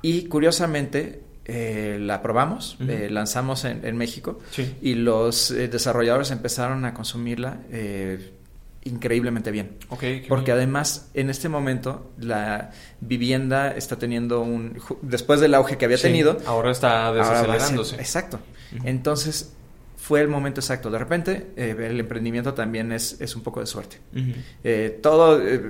[0.02, 4.40] Y curiosamente, eh, la probamos, eh, lanzamos en, México
[4.82, 7.60] y los desarrolladores empezaron a consumirla
[8.84, 9.78] increíblemente bien.
[10.28, 14.80] Porque además, en este momento, la vivienda está teniendo un...
[15.02, 16.38] Después del auge que había tenido...
[16.46, 17.96] Ahora está desacelerándose.
[17.96, 18.40] exacto.
[18.84, 19.54] Entonces,
[19.98, 20.90] fue el momento exacto.
[20.90, 23.98] De repente, eh, el emprendimiento también es, es, un poco de suerte.
[24.64, 25.62] Eh, todo eh,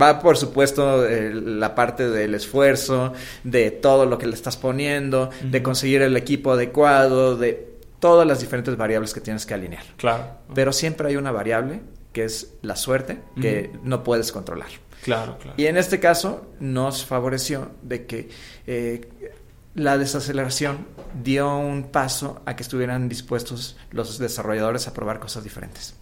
[0.00, 5.62] va, por supuesto, la parte del esfuerzo, de todo lo que le estás poniendo, de
[5.62, 7.68] conseguir el equipo adecuado, de
[8.00, 9.84] todas las diferentes variables que tienes que alinear.
[9.96, 10.24] Claro.
[10.54, 11.80] Pero siempre hay una variable
[12.12, 14.68] que es la suerte, que no puedes controlar.
[15.02, 15.54] Claro, claro.
[15.56, 18.28] Y en este caso nos favoreció de que
[18.66, 19.08] eh,
[19.74, 20.86] la desaceleración
[21.22, 25.94] dio un paso a que estuvieran dispuestos los desarrolladores a probar cosas diferentes.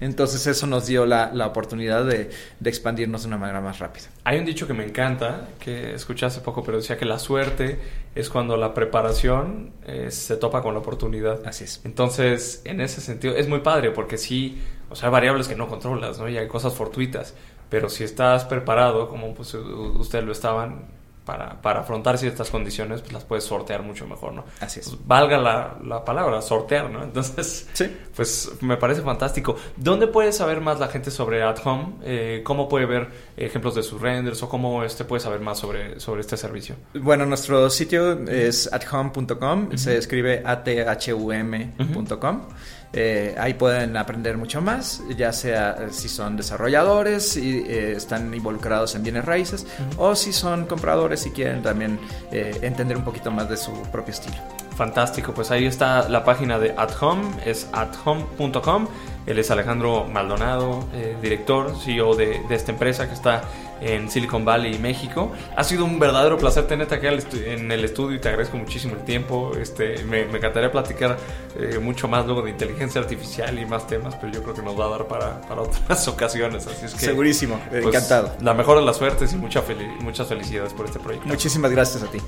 [0.00, 2.30] Entonces eso nos dio la, la oportunidad de,
[2.60, 4.06] de, expandirnos de una manera más rápida.
[4.24, 7.78] Hay un dicho que me encanta, que escuché hace poco, pero decía que la suerte
[8.14, 11.46] es cuando la preparación eh, se topa con la oportunidad.
[11.46, 11.80] Así es.
[11.84, 14.58] Entonces, en ese sentido, es muy padre porque sí,
[14.90, 16.28] o sea, hay variables que no controlas, ¿no?
[16.28, 17.34] Y hay cosas fortuitas.
[17.68, 20.86] Pero si estás preparado, como pues ustedes lo estaban,
[21.26, 24.44] para, para afrontar ciertas condiciones, pues las puedes sortear mucho mejor, ¿no?
[24.60, 24.88] Así es.
[24.88, 27.02] Pues, valga la, la, palabra, sortear, ¿no?
[27.02, 27.94] Entonces, sí.
[28.14, 29.56] pues me parece fantástico.
[29.76, 31.94] ¿Dónde puede saber más la gente sobre At Home?
[32.04, 35.98] Eh, ¿Cómo puede ver ejemplos de sus renders o cómo este puede saber más sobre,
[35.98, 36.76] sobre este servicio?
[36.94, 42.42] Bueno, nuestro sitio es athome.com, se escribe athum.com.
[42.92, 48.32] Eh, ahí pueden aprender mucho más, ya sea eh, si son desarrolladores y eh, están
[48.32, 49.66] involucrados en bienes raíces
[49.98, 51.98] o si son compradores y quieren también
[52.30, 54.36] eh, entender un poquito más de su propio estilo.
[54.76, 58.88] Fantástico, pues ahí está la página de At Home, es athome.com.
[59.26, 60.84] Él es Alejandro Maldonado,
[61.20, 63.42] director, CEO de, de, esta empresa que está
[63.80, 65.32] en Silicon Valley, México.
[65.56, 69.04] Ha sido un verdadero placer tenerte aquí en el estudio y te agradezco muchísimo el
[69.04, 69.52] tiempo.
[69.60, 71.16] Este, me, me encantaría platicar
[71.58, 74.78] eh, mucho más luego de inteligencia artificial y más temas, pero yo creo que nos
[74.78, 76.66] va a dar para, para otras ocasiones.
[76.66, 78.32] Así es que, Segurísimo, pues, encantado.
[78.40, 81.28] La mejor de las suertes y mucha fel muchas felicidades por este proyecto.
[81.28, 82.18] Muchísimas gracias a ti.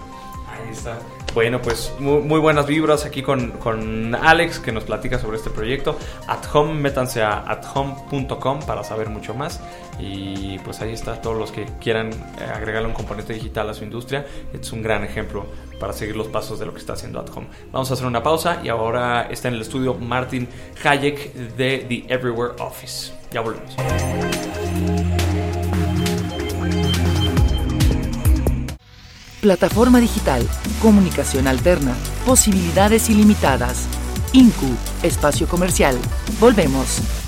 [0.69, 0.99] Ahí está.
[1.33, 5.99] Bueno, pues muy, buenas vibras aquí con, con, Alex que nos platica sobre este proyecto.
[6.27, 9.61] At home, métanse a athome.com para saber mucho más.
[9.99, 12.11] Y pues ahí está, todos los que quieran
[12.55, 14.27] agregarle un componente digital a su industria.
[14.53, 15.47] Es un gran ejemplo
[15.81, 17.47] para seguir los pasos de lo que está haciendo At Home.
[17.73, 20.49] Vamos a hacer una pausa y ahora está en el estudio Martin
[20.85, 23.13] Hayek de The Everywhere Office.
[23.31, 23.75] Ya volvemos.
[29.41, 30.45] Plataforma digital,
[30.83, 31.95] comunicación alterna,
[32.27, 33.87] posibilidades ilimitadas.
[34.33, 34.67] INCU,
[35.05, 35.97] espacio comercial.
[36.41, 37.28] Volvemos.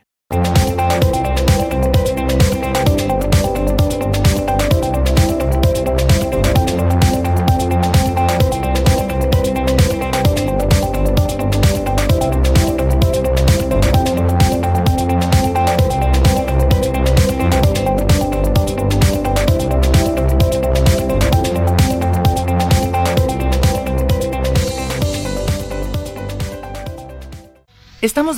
[0.31, 1.30] Estamos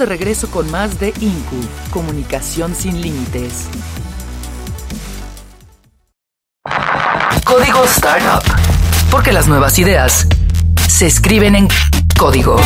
[0.04, 1.56] de regreso con más de INCU,
[1.89, 3.70] Comunicación sin Límites.
[7.45, 8.43] Código Startup.
[9.10, 10.28] Porque las nuevas ideas
[10.89, 11.70] se escriben en
[12.18, 12.58] código.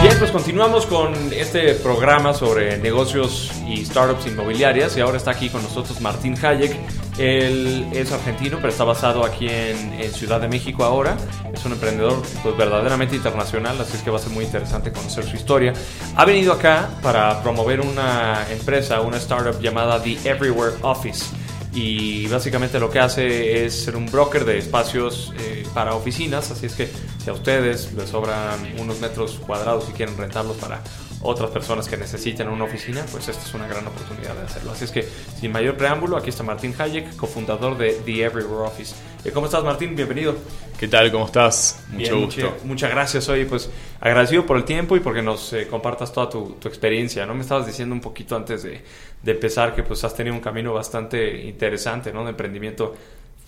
[0.00, 5.50] Bien, pues continuamos con este programa sobre negocios y startups inmobiliarias y ahora está aquí
[5.50, 6.74] con nosotros Martín Hayek.
[7.18, 11.16] Él es argentino, pero está basado aquí en, Ciudad de México ahora.
[11.52, 15.24] Es un emprendedor pues, verdaderamente internacional, así es que va a ser muy interesante conocer
[15.24, 15.72] su historia.
[16.16, 21.24] Ha venido acá para promover una empresa, una startup llamada The Everywhere Office
[21.72, 26.66] y básicamente lo que hace es ser un broker de espacios eh, para oficinas, así
[26.66, 26.88] es que
[27.22, 30.82] si a ustedes les sobran unos metros cuadrados y quieren rentarlos para
[31.22, 34.72] otras personas que necesiten una oficina, pues esta es una gran oportunidad de hacerlo.
[34.72, 35.06] Así es que,
[35.38, 38.94] sin mayor preámbulo, aquí está Martín Hayek, cofundador de The Everywhere Office.
[39.24, 39.94] Eh, ¿Cómo estás, Martín?
[39.94, 40.34] Bienvenido.
[40.78, 41.12] ¿Qué tal?
[41.12, 41.84] ¿Cómo estás?
[41.90, 42.56] Mucho gusto.
[42.64, 43.28] muchas gracias.
[43.28, 43.68] Hoy, pues,
[44.00, 47.34] agradecido por el tiempo y porque nos eh, compartas toda tu, experiencia, ¿no?
[47.34, 48.82] Me estabas diciendo un poquito antes de,
[49.22, 52.24] de, empezar que, pues, has tenido un camino bastante interesante, ¿no?
[52.24, 52.94] De emprendimiento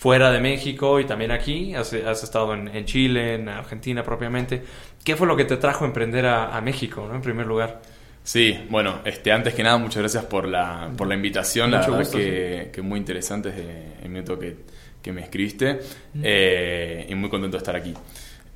[0.03, 1.77] fuera de México y también aquí.
[1.77, 4.61] Has, estado en, Chile, en Argentina propiamente.
[5.05, 7.15] ¿Qué fue lo que te trajo a emprender a, México, ¿no?
[7.15, 7.81] en primer lugar?
[8.25, 11.71] Sí, bueno, este, antes que nada, muchas gracias por la, por la invitación.
[11.71, 14.57] la verdad que, que, muy interesante desde el minuto que,
[15.01, 15.79] que me escribiste.
[16.21, 17.95] Eh, y muy contento de estar aquí.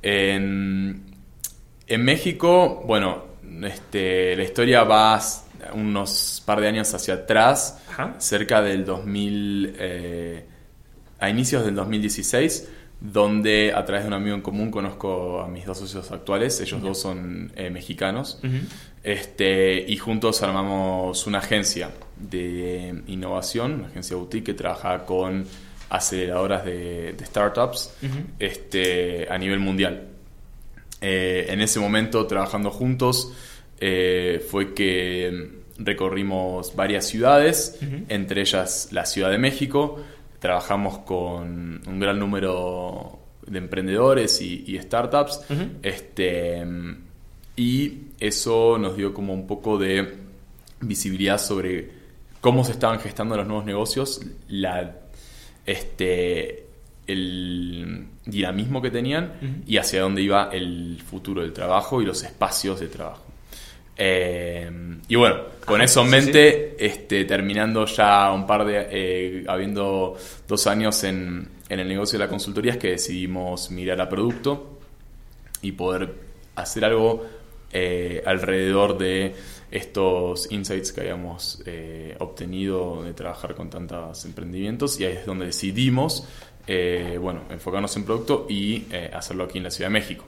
[0.01, 1.01] En,
[1.87, 3.23] en México, bueno,
[3.63, 5.21] este, la historia va
[5.73, 7.81] unos par de años hacia atrás,
[8.17, 10.55] cerca del 2000
[11.19, 15.65] a inicios del 2016, donde a través de un amigo en común conozco a mis
[15.65, 18.39] dos socios actuales, ellos dos son eh, mexicanos,
[19.03, 25.45] este, y juntos armamos una agencia de innovación, una agencia boutique que trabaja con
[25.89, 27.93] aceleradoras de, startups
[28.39, 30.07] este, a nivel mundial.
[30.99, 33.31] Eh, en ese momento, trabajando juntos,
[33.79, 40.03] eh, fue que recorrimos varias ciudades, entre ellas la Ciudad de México,
[40.39, 45.41] trabajamos con un gran número de emprendedores y, startups.
[45.81, 46.65] este,
[47.55, 50.15] y eso nos dio como un poco de
[50.81, 51.89] visibilidad sobre
[52.41, 54.95] cómo se estaban gestando los nuevos negocios, la,
[55.65, 56.65] este,
[57.07, 62.79] el dinamismo que tenían y hacia dónde iba el futuro del trabajo y los espacios
[62.79, 63.26] de trabajo.
[63.97, 64.69] Eh,
[65.07, 70.15] y bueno, con eso en mente, Este, terminando ya un par de, eh, habiendo
[70.47, 74.77] dos años en, en, el negocio de la consultoría, es que decidimos mirar a producto
[75.61, 76.13] y poder
[76.55, 77.25] hacer algo
[77.73, 79.33] eh, alrededor de
[79.71, 81.61] estos insights que habíamos
[82.19, 84.99] obtenido de trabajar con tantos emprendimientos.
[84.99, 86.25] Y ahí es donde decidimos,
[87.19, 90.23] bueno, enfocarnos en producto y hacerlo aquí en la Ciudad de México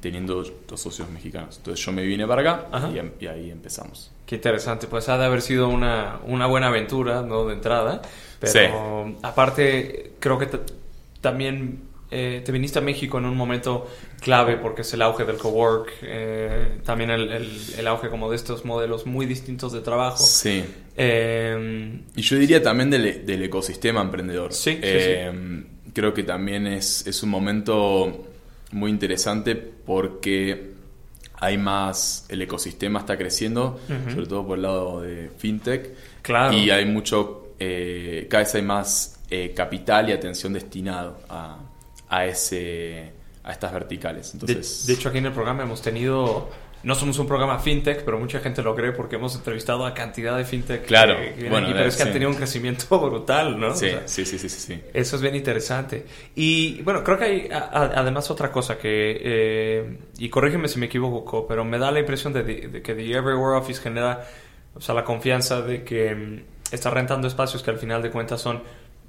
[0.00, 1.56] teniendo dos socios mexicanos.
[1.58, 4.10] Entonces yo me vine para acá em, y, ahí empezamos.
[4.26, 7.46] Qué interesante, pues ha de haber sido una, una buena aventura, ¿no?
[7.46, 8.02] De entrada,
[8.40, 10.48] pero aparte creo que
[11.20, 11.80] también
[12.10, 13.88] eh, te viniste a México en un momento
[14.20, 18.64] clave porque es el auge del cowork, eh, también el, el, auge como de estos
[18.64, 20.18] modelos muy distintos de trabajo.
[20.18, 20.64] Sí.
[20.96, 24.52] Em, y yo diría también del, del ecosistema emprendedor.
[24.52, 28.26] Sí, sí, em, Creo que también es, es un momento
[28.70, 30.74] muy interesante porque
[31.38, 33.78] hay más, el ecosistema está creciendo,
[34.12, 35.94] sobre todo por el lado de fintech.
[36.22, 36.56] Claro.
[36.56, 41.58] Y hay mucho, eh, cada vez hay más eh, capital y atención destinado a,
[42.08, 43.12] a, ese,
[43.44, 44.32] a estas verticales.
[44.32, 46.48] Entonces, de hecho, aquí en el programa hemos tenido
[46.86, 50.36] no somos un programa fintech, pero mucha gente lo cree porque hemos entrevistado a cantidad
[50.36, 50.86] de fintech.
[50.86, 51.16] Claro,
[51.50, 53.74] bueno, pero es que han tenido un crecimiento brutal, ¿no?
[53.74, 56.06] Sí, sí, sí, sí, sí, Eso es bien interesante.
[56.36, 61.44] Y bueno, creo que hay además otra cosa que, eh, y corrígeme si me equivoco,
[61.48, 64.24] pero me da la impresión de, que The Everywhere Office genera,
[64.72, 68.40] o sea, la confianza de que mm, está rentando espacios que al final de cuentas
[68.40, 68.62] son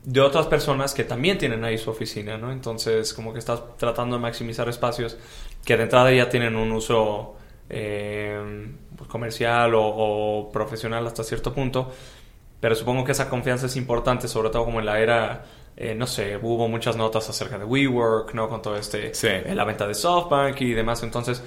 [0.04, 2.52] de otras personas que también tienen ahí su oficina, ¿no?
[2.52, 5.16] Entonces, como que estás tratando de maximizar espacios
[5.64, 7.36] que de entrada ya tienen un uso
[7.70, 11.92] eh, pues, comercial o, profesional hasta cierto punto,
[12.60, 15.46] pero supongo que esa confianza es importante, sobre todo como en la era,
[15.76, 18.50] eh, no sé, hubo muchas notas acerca de WeWork, ¿no?
[18.50, 19.12] Con todo este,
[19.54, 21.44] la venta de SoftBank y demás, entonces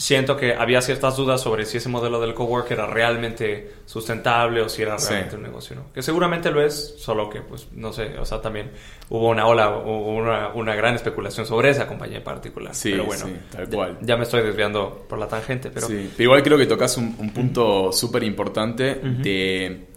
[0.00, 4.68] siento que había ciertas dudas sobre si ese modelo del cowork era realmente sustentable o
[4.68, 5.92] si era realmente un negocio, ¿no?
[5.92, 8.70] Que seguramente lo es, solo que, pues, no sé, o sea, también
[9.10, 12.74] hubo una ola, hubo una, una gran especulación sobre esa compañía en particular.
[12.74, 13.98] Sí, pero bueno, tal cual.
[14.00, 15.86] Ya, me estoy desviando por la tangente, pero...
[15.86, 19.89] Sí, igual creo que tocas un, punto súper importante de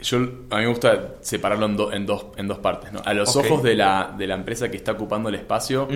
[0.00, 0.18] yo,
[0.50, 2.92] a mí me gusta separarlo en, en, dos, en dos partes.
[2.92, 3.02] ¿no?
[3.04, 5.88] A los ojos de la, de la empresa que está ocupando el espacio,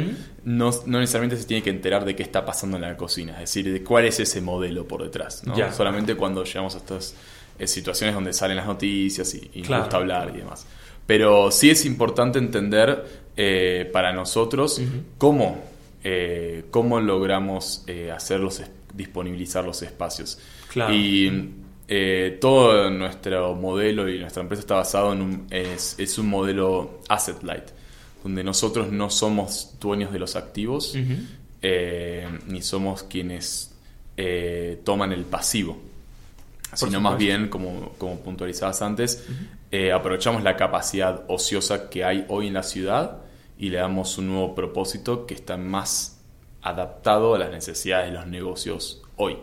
[0.45, 3.41] no, no, necesariamente se tiene que enterar de qué está pasando en la cocina, es
[3.41, 5.45] decir, de cuál es ese modelo por detrás.
[5.47, 5.55] ¿no?
[5.73, 7.15] Solamente cuando llegamos a estas
[7.59, 10.67] eh, situaciones donde salen las noticias y, y nos gusta hablar y demás.
[11.07, 13.05] Pero sí es importante entender
[13.37, 14.81] eh, para nosotros
[15.19, 15.63] cómo,
[16.03, 18.63] eh, cómo logramos hacerlos,
[18.95, 20.39] disponibilizar los espacios.
[20.91, 21.31] Y
[21.89, 27.01] eh, todo nuestro modelo y nuestra empresa está basado en un, es, es, un modelo
[27.09, 27.65] asset light,
[28.23, 30.97] donde nosotros no somos dueños de los activos,
[31.61, 33.75] eh, ni somos quienes
[34.17, 35.79] eh, toman el pasivo,
[36.75, 39.27] sino más bien, como, como puntualizabas antes,
[39.95, 43.19] aprovechamos la capacidad ociosa que hay hoy en la ciudad
[43.59, 46.21] y le damos un nuevo propósito que está más
[46.63, 49.37] adaptado a las necesidades de los negocios hoy.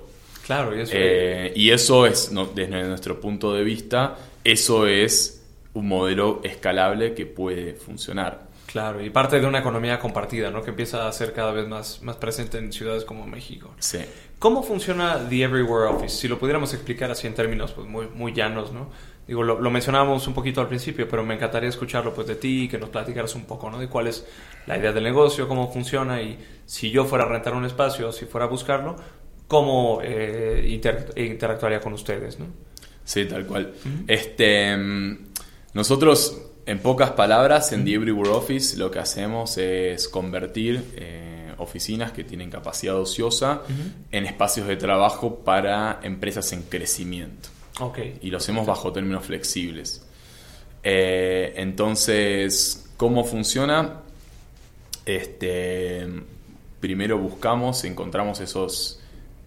[0.49, 5.45] Claro, y eso, eh, y eso es, desde nuestro punto de vista, eso es
[5.75, 8.47] un modelo escalable que puede funcionar.
[8.65, 10.63] Claro, y parte de una economía compartida, ¿no?
[10.63, 13.75] Que empieza a ser cada vez más, más presente en ciudades como México.
[13.77, 13.99] Sí.
[14.39, 16.17] ¿Cómo funciona The Everywhere Office?
[16.17, 18.89] Si lo pudiéramos explicar así en términos pues, muy, muy llanos, ¿no?
[19.27, 22.67] Digo, lo, lo, mencionábamos un poquito al principio, pero me encantaría escucharlo pues de ti,
[22.67, 23.77] que nos platicaras un poco, ¿no?
[23.77, 24.25] De cuál es
[24.65, 28.25] la idea del negocio, cómo funciona y si yo fuera a rentar un espacio, si
[28.25, 28.95] fuera a buscarlo,
[29.49, 30.79] cómo eh,
[31.17, 32.45] interactuaría con ustedes, ¿no?
[33.03, 33.73] Sí, tal cual.
[34.07, 34.77] Este,
[35.73, 42.11] nosotros, en pocas palabras, en The Everywhere Office lo que hacemos es convertir eh, oficinas
[42.11, 43.63] que tienen capacidad ociosa
[44.11, 47.49] en espacios de trabajo para empresas en crecimiento.
[47.79, 48.19] Okay.
[48.21, 50.05] Y lo hacemos bajo términos flexibles.
[50.83, 54.01] Eh, entonces, ¿cómo funciona?
[55.07, 56.07] Este,
[56.79, 58.98] primero buscamos, encontramos esos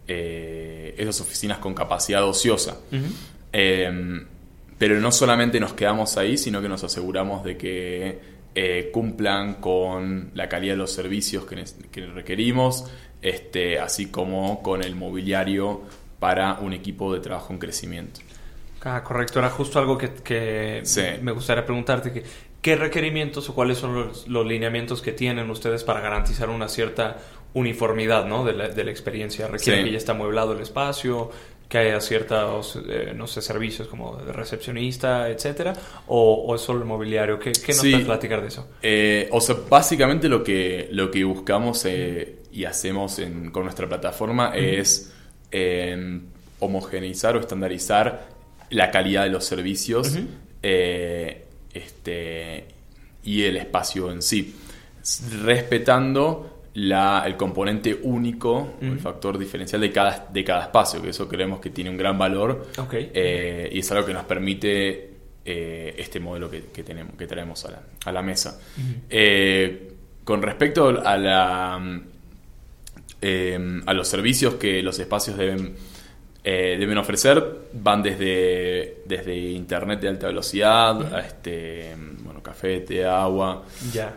[0.07, 2.77] eh, esas oficinas con capacidad ociosa.
[3.51, 4.25] Em,
[4.77, 8.19] pero no solamente nos quedamos ahí, sino que nos aseguramos de que
[8.55, 12.85] eh, cumplan con la calidad de los servicios que, requerimos,
[13.21, 15.81] este, así como con el mobiliario
[16.19, 18.19] para un equipo de trabajo en crecimiento.
[18.83, 20.83] Ah, correcto, era justo algo que,
[21.21, 22.11] me gustaría preguntarte.
[22.11, 22.23] Que,
[22.61, 27.17] ¿Qué requerimientos o cuáles son los, los, lineamientos que tienen ustedes para garantizar una cierta
[27.53, 28.43] uniformidad ¿no?
[28.43, 29.47] de, la, de la experiencia.
[29.47, 31.31] Requiere que ya está amueblado el espacio,
[31.73, 35.73] que haya ciertos, eh, no sé, servicios como de recepcionista, etcétera,
[36.07, 37.39] o, es solo el mobiliario.
[37.39, 38.69] ¿Qué, qué nos puedes platicar de eso?
[38.81, 43.19] Eh, o sea, básicamente lo que, lo que buscamos eh, y hacemos
[43.51, 45.11] con nuestra plataforma es
[46.59, 48.27] homogeneizar o estandarizar
[48.69, 50.15] la calidad de los servicios
[50.61, 51.05] este,
[53.23, 54.55] y el espacio en sí,
[55.43, 61.59] respetando el componente único, el factor diferencial de cada, de cada espacio, que eso creemos
[61.59, 65.13] que tiene un gran valor eh, y es algo que nos permite
[65.45, 68.59] eh, este modelo que, tenemos, que traemos a la, a la mesa.
[69.09, 69.89] Eh,
[70.23, 75.75] con respecto a, la, a los servicios que los espacios deben
[76.45, 81.95] eh, deben ofrecer van desde, desde internet de alta velocidad a este
[82.43, 83.63] café, té, agua,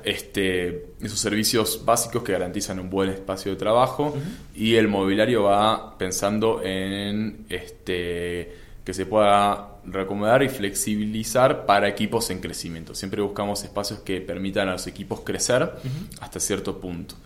[0.05, 4.15] este esos servicios básicos que garantizan un buen espacio de trabajo
[4.55, 12.31] y el mobiliario va pensando en este que se pueda recomendar y flexibilizar para equipos
[12.31, 12.95] en crecimiento.
[12.95, 15.73] Siempre buscamos espacios que permitan a los equipos crecer
[16.21, 17.17] hasta cierto punto.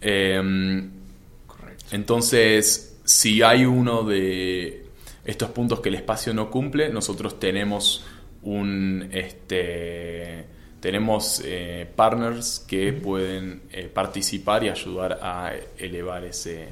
[0.00, 0.90] Em,
[1.90, 4.86] entonces, si hay uno de
[5.24, 8.04] estos puntos que el espacio no cumple, nosotros tenemos
[8.42, 10.46] un este
[10.80, 16.68] tenemos eh, partners que pueden eh, participar y ayudar a elevar ese,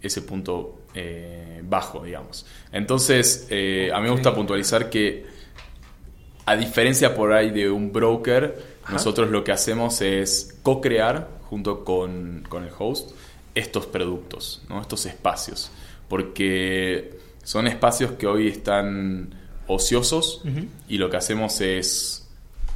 [0.00, 2.46] ese punto eh, bajo, digamos.
[2.72, 5.26] Entonces, a mí me gusta puntualizar que,
[6.46, 12.44] a diferencia por ahí de un broker, nosotros lo que hacemos es co-crear junto con,
[12.48, 13.12] con el host
[13.54, 14.80] estos productos, ¿no?
[14.80, 15.70] estos espacios,
[16.08, 19.41] porque son espacios que hoy están
[19.72, 20.42] ociosos
[20.88, 22.28] y lo que hacemos es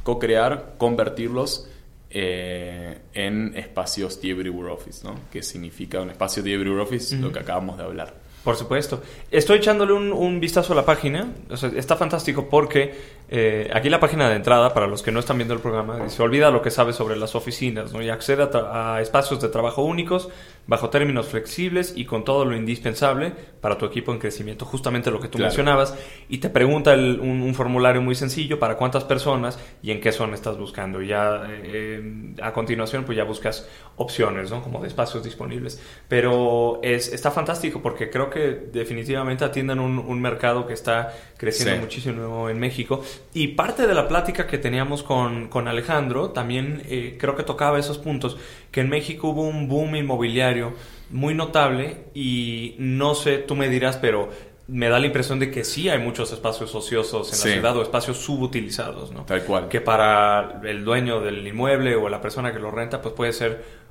[0.03, 1.67] co-crear, convertirlos
[2.09, 5.15] eh, en espacios de Everywhere Office, ¿no?
[5.31, 8.27] que significa un espacio de Everywhere Office, lo que acabamos de hablar.
[8.47, 9.01] Por supuesto.
[9.29, 11.33] Estoy echándole un, vistazo a la página.
[11.75, 15.53] está fantástico porque Eh, aquí la página de entrada, para los que no están viendo
[15.53, 18.01] el programa, dice, olvida lo que sabes sobre las oficinas ¿no?
[18.01, 20.29] y accede a, espacios de trabajo únicos,
[20.65, 24.65] bajo términos flexibles y con todo lo indispensable para tu equipo en crecimiento.
[24.65, 25.95] Justamente lo que tú mencionabas.
[26.29, 30.57] Y te pregunta un, formulario muy sencillo para cuántas personas y en qué zona estás
[30.57, 31.01] buscando.
[31.01, 34.61] Y ya eh, a continuación, pues ya buscas opciones, ¿no?
[34.61, 35.81] Como de espacios disponibles.
[36.07, 42.49] Pero es, está fantástico porque creo que definitivamente atienden un, mercado que está creciendo muchísimo
[42.49, 43.03] en México.
[43.33, 47.79] Y parte de la plática que teníamos con, con Alejandro también eh, creo que tocaba
[47.79, 48.37] esos puntos,
[48.71, 50.73] que en México hubo un boom inmobiliario
[51.09, 54.29] muy notable y no sé, tú me dirás, pero
[54.67, 57.81] me da la impresión de que sí hay muchos espacios ociosos en la ciudad o
[57.81, 59.23] espacios subutilizados, ¿no?
[59.23, 59.69] Tal cual.
[59.69, 63.86] Que para el dueño del inmueble o la persona que lo renta, pues puede ser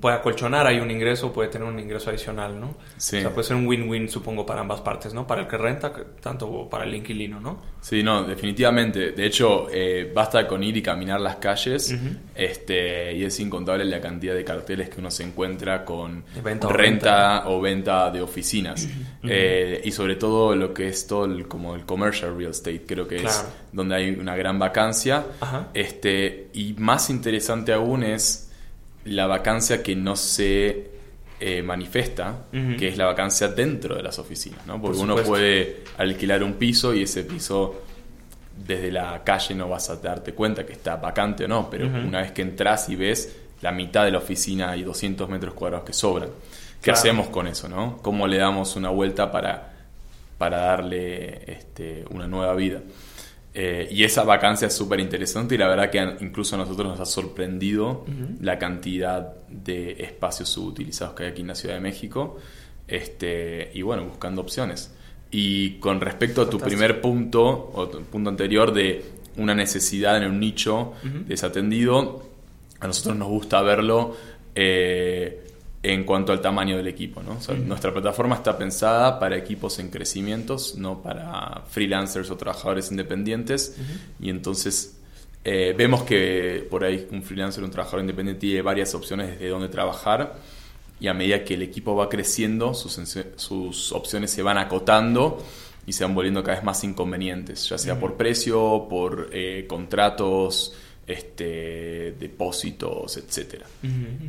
[0.00, 2.76] puede acolchonar ahí un ingreso, puede tener un ingreso adicional, ¿no?
[2.96, 3.18] Sí.
[3.18, 5.26] O sea, puede ser un win-win, supongo, para ambas partes, ¿no?
[5.26, 7.74] Para el que renta, tanto para el inquilino, ¿no?
[7.80, 9.12] Sí, no, definitivamente.
[9.12, 11.94] De hecho, eh, basta con ir y caminar las calles
[12.34, 16.24] este, y es incontable la cantidad de carteles que uno se encuentra con
[16.62, 18.88] renta o venta de oficinas.
[19.22, 23.06] Eh, y sobre todo lo que es todo el, como el commercial real estate, creo
[23.06, 25.26] que es donde hay una gran vacancia.
[25.74, 28.43] Este, y más interesante aún es
[29.04, 30.90] la vacancia que no se
[31.40, 32.46] eh, manifiesta,
[32.78, 34.80] que es la vacancia dentro de las oficinas, ¿no?
[34.80, 37.82] Porque uno puede alquilar un piso y ese piso
[38.56, 42.22] desde la calle no vas a darte cuenta que está vacante o no, pero una
[42.22, 45.92] vez que entras y ves la mitad de la oficina y 200 metros cuadrados que
[45.92, 46.28] sobran.
[46.80, 47.98] ¿Qué hacemos con eso, no?
[48.02, 49.72] ¿Cómo le damos una vuelta para,
[50.36, 52.80] para darle este, una nueva vida?
[53.56, 56.98] Eh, y esa vacancia es súper interesante y la verdad que incluso a nosotros nos
[56.98, 58.04] ha sorprendido
[58.40, 62.38] la cantidad de espacios subutilizados que hay aquí en la Ciudad de México.
[62.88, 64.92] Este, y bueno, buscando opciones.
[65.30, 69.04] Y con respecto a tu primer punto, o tu punto anterior de
[69.36, 70.92] una necesidad en un nicho
[71.26, 72.22] desatendido,
[72.80, 74.16] a nosotros nos gusta verlo
[74.54, 75.42] eh,
[75.84, 77.22] en cuanto al tamaño del equipo.
[77.22, 77.38] ¿no?
[77.58, 83.76] Nuestra plataforma está pensada para equipos en crecimientos, no para freelancers o trabajadores independientes.
[84.18, 84.96] Y entonces
[85.44, 89.48] eh, vemos que por ahí un freelancer o un trabajador independiente tiene varias opciones desde
[89.48, 90.36] dónde trabajar.
[91.00, 92.98] Y a medida que el equipo va creciendo, sus,
[93.36, 95.44] sus opciones se van acotando
[95.86, 100.72] y se van volviendo cada vez más inconvenientes, ya sea por precio, por eh, contratos,
[101.06, 103.66] este, depósitos, etcétera.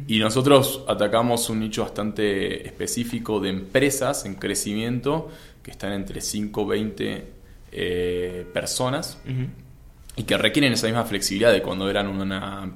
[0.08, 5.30] Y nosotros atacamos un nicho bastante específico de empresas en crecimiento
[5.64, 7.28] que están entre 5 y 20
[7.72, 9.18] eh, personas
[10.16, 12.72] y que requieren esa misma flexibilidad de cuando eran una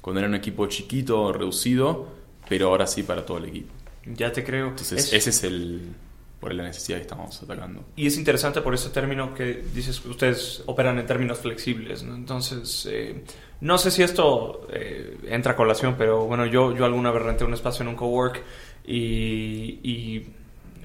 [0.00, 2.08] cuando era un equipo chiquito, reducido,
[2.48, 3.74] pero ahora sí para todo el equipo.
[4.06, 4.68] Ya te creo.
[4.68, 5.82] Entonces, ese es el
[6.40, 7.84] por la necesidad que estamos atacando.
[7.96, 12.14] Y es interesante por ese término que dices que ustedes operan en términos flexibles, ¿no?
[12.14, 13.24] Entonces, eh,
[13.60, 17.44] no sé si esto eh, entra a colación, pero bueno, yo, yo alguna vez renté
[17.44, 18.42] un espacio en un cowork
[18.86, 20.26] y, y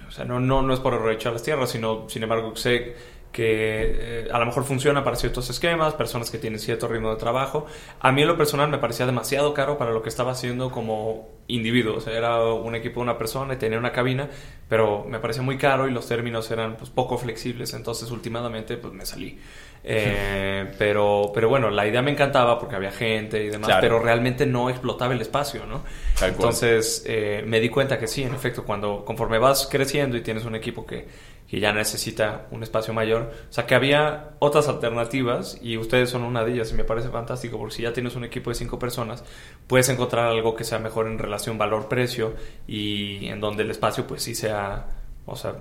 [0.07, 2.95] o sea, no, no, no es por aprovechar las tierras, sino, sin embargo, sé
[3.33, 7.15] que eh, a lo mejor funciona para ciertos esquemas, personas que tienen cierto ritmo de
[7.17, 7.65] trabajo.
[7.99, 11.29] A mí en lo personal me parecía demasiado caro para lo que estaba haciendo como
[11.47, 11.97] individuo.
[11.97, 14.29] O sea, era un equipo de una persona y tenía una cabina,
[14.69, 17.73] pero me parecía muy caro y los términos eran pues, poco flexibles.
[17.73, 19.39] Entonces, últimamente, pues me salí.
[19.85, 24.45] Eh, pero, pero bueno, la idea me encantaba porque había gente y demás, pero realmente
[24.45, 25.83] no explotaba el espacio, ¿no?
[26.21, 30.45] Entonces eh, me di cuenta que sí, en efecto, cuando conforme vas creciendo y tienes
[30.45, 31.05] un equipo que,
[31.53, 36.23] que ya necesita un espacio mayor, o sea que había otras alternativas y ustedes son
[36.23, 38.79] una de ellas y me parece fantástico porque si ya tienes un equipo de cinco
[38.79, 39.23] personas,
[39.67, 42.33] puedes encontrar algo que sea mejor en relación valor-precio
[42.65, 44.87] y en donde el espacio pues sí sea,
[45.27, 45.57] o sea,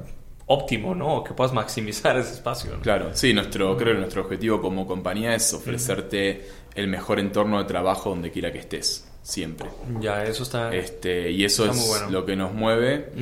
[0.46, 1.22] óptimo, ¿no?
[1.22, 2.80] Que puedas maximizar ese espacio.
[2.80, 7.66] Claro, sí, nuestro, creo que nuestro objetivo como compañía es ofrecerte el mejor entorno de
[7.66, 9.68] trabajo donde quiera que estés, siempre.
[10.00, 10.74] Ya, eso está.
[10.74, 13.12] Este, y eso es lo que nos mueve.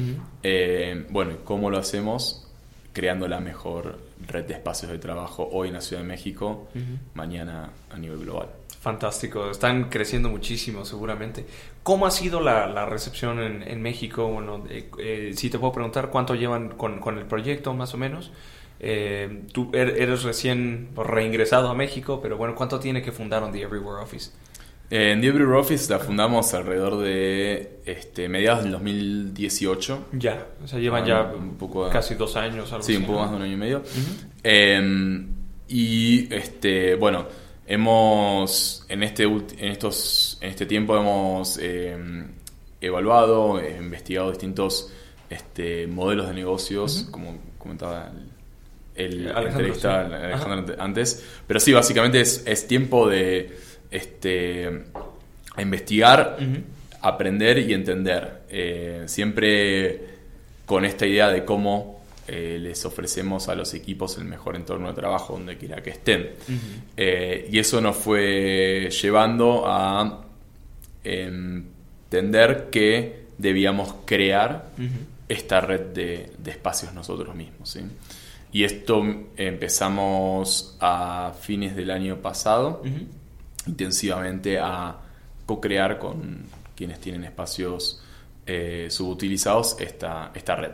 [0.44, 2.46] Eh, bueno, ¿cómo lo hacemos?
[2.92, 6.68] Creando la mejor red de espacios de trabajo hoy en la Ciudad de México,
[7.14, 8.48] mañana a nivel global.
[8.80, 11.44] Fantástico, están creciendo muchísimo seguramente.
[11.82, 14.26] ¿Cómo ha sido la, recepción en, México?
[14.28, 18.32] Bueno, eh, si te puedo preguntar cuánto llevan con, el proyecto más o menos.
[18.82, 23.62] Eh, tú er, eres recién reingresado a México, pero bueno, ¿cuánto tiene que fundaron The
[23.62, 24.30] Everywhere Office?
[24.90, 30.08] Eh, en The Everywhere Office la fundamos alrededor de este, mediados del 2018.
[30.12, 32.74] Ya, o sea, llevan ya un poco casi dos años.
[32.80, 33.82] sí, un poco más de un año y medio.
[34.42, 35.28] Em,
[35.68, 37.26] y este, bueno,
[37.70, 41.96] Hemos, en este, en estos, en este tiempo hemos eh,
[42.80, 44.92] evaluado, investigado distintos
[45.30, 48.10] este, modelos de negocios, como comentaba
[48.96, 51.24] el entrevista Alejandro antes.
[51.46, 53.56] Pero sí, básicamente es, tiempo de
[53.90, 54.84] este,
[55.58, 56.38] investigar,
[57.00, 58.42] aprender y entender.
[58.48, 60.00] Eh, siempre
[60.66, 64.94] con esta idea de cómo eh, les ofrecemos a los equipos el mejor entorno de
[64.94, 66.30] trabajo donde quiera que estén.
[66.96, 70.24] Eh, y eso nos fue llevando a
[71.02, 74.68] entender que debíamos crear
[75.28, 77.78] esta red de, espacios nosotros mismos.
[78.52, 79.02] Y esto
[79.36, 82.82] empezamos a fines del año pasado,
[83.66, 84.96] intensivamente a
[85.46, 86.44] co-crear con
[86.76, 88.00] quienes tienen espacios
[88.46, 90.72] eh, subutilizados esta, esta red.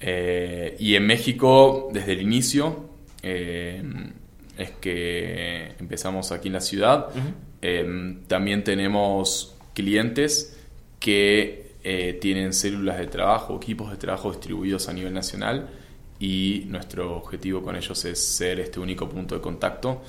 [0.00, 2.90] Eh, y en México, desde el inicio,
[3.22, 3.82] eh,
[4.56, 7.08] es que empezamos aquí en la ciudad.
[8.26, 10.56] también tenemos clientes
[11.00, 11.68] que
[12.20, 15.68] tienen células de trabajo, equipos de trabajo distribuidos a nivel nacional
[16.20, 20.02] y nuestro objetivo con ellos es ser este único punto de contacto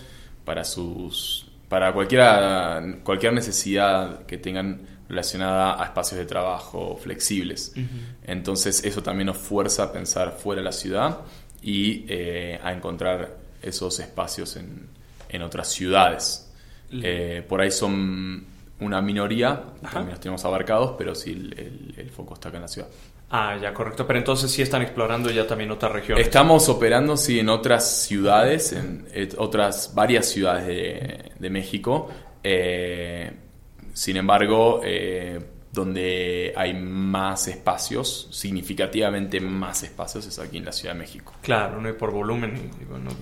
[0.43, 7.73] para sus para cualquiera, cualquier necesidad que tengan relacionada a espacios de trabajo flexibles.
[8.23, 11.19] Entonces eso también nos fuerza a pensar fuera de la ciudad
[11.61, 14.87] y eh, a encontrar esos espacios en,
[15.29, 16.51] en otras ciudades.
[16.91, 18.45] Eh, por ahí son
[18.79, 22.67] una minoría, también los tenemos abarcados, pero sí el, el foco está acá en la
[22.67, 22.87] ciudad.
[23.31, 24.07] Ah, ya, correcto.
[24.07, 26.25] Pero entonces sí están explorando ya también otras regiones.
[26.25, 29.07] Estamos operando, sí, en otras ciudades, en
[29.37, 30.67] otras varias ciudades
[31.39, 32.09] de, México.
[32.43, 33.31] Eh,
[33.93, 35.39] sin embargo, eh,
[35.71, 41.33] donde hay más espacios, significativamente más espacios, es aquí en la Ciudad de México.
[41.41, 41.89] Claro, ¿no?
[41.89, 42.71] y por volumen,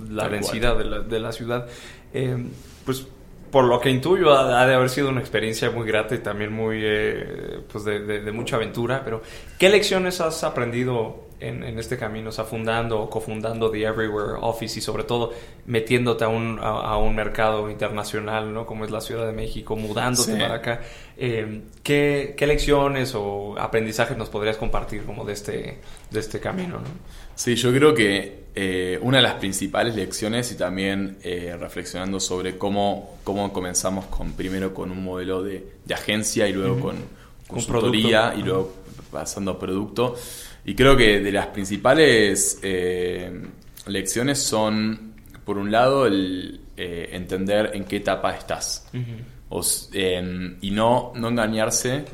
[0.09, 1.67] la densidad de la, de la, ciudad.
[2.13, 2.45] Eh,
[2.85, 3.05] pues
[3.51, 6.79] por lo que intuyo, ha, de haber sido una experiencia muy grata y también muy,
[6.83, 9.01] eh, pues de, mucha aventura.
[9.03, 9.21] Pero,
[9.57, 12.29] ¿qué lecciones has aprendido en, este camino?
[12.29, 15.33] O sea, fundando o cofundando The Everywhere Office y sobre todo
[15.65, 18.65] metiéndote a un, a, un mercado internacional, ¿no?
[18.65, 20.81] Como es la Ciudad de México, mudándote para acá.
[21.17, 25.79] Eh, ¿qué, ¿qué, lecciones o aprendizajes nos podrías compartir como de este,
[26.11, 27.17] de este camino, ¿no?
[27.35, 32.57] Sí, yo creo que eh, una de las principales lecciones y también eh, reflexionando sobre
[32.57, 36.95] cómo, cómo comenzamos con primero con un modelo de, agencia y luego con
[37.47, 38.73] consultoría y luego
[39.11, 40.15] pasando a producto.
[40.65, 43.31] Y creo que de las principales eh,
[43.85, 45.13] lecciones son,
[45.45, 48.89] por un lado, el entender en qué etapa estás.
[49.93, 52.05] Em, y no, no engañarse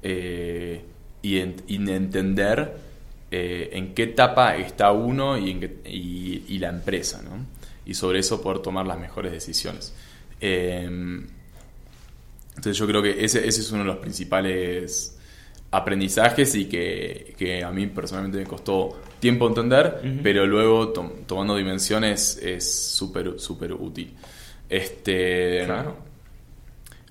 [0.00, 2.91] y, y entender
[3.34, 7.30] eh, en qué etapa está uno y, y, la empresa, ¿no?
[7.86, 9.94] Y sobre eso poder tomar las mejores decisiones.
[10.38, 11.26] Em,
[12.50, 15.18] entonces yo creo que ese, ese, es uno de los principales
[15.70, 20.90] aprendizajes y que, a mí personalmente me costó tiempo entender, pero luego
[21.26, 24.12] tomando dimensiones es súper, súper útil.
[24.68, 25.66] Este,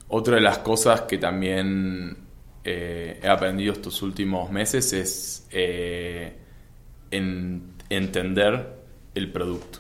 [0.09, 2.15] Otra de las cosas que también
[2.63, 6.35] eh, he aprendido estos últimos meses es eh,
[7.09, 8.75] en entender
[9.15, 9.79] el producto.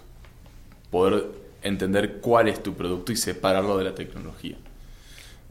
[0.89, 1.25] Poder
[1.61, 4.57] entender cuál es tu producto y separarlo de la tecnología.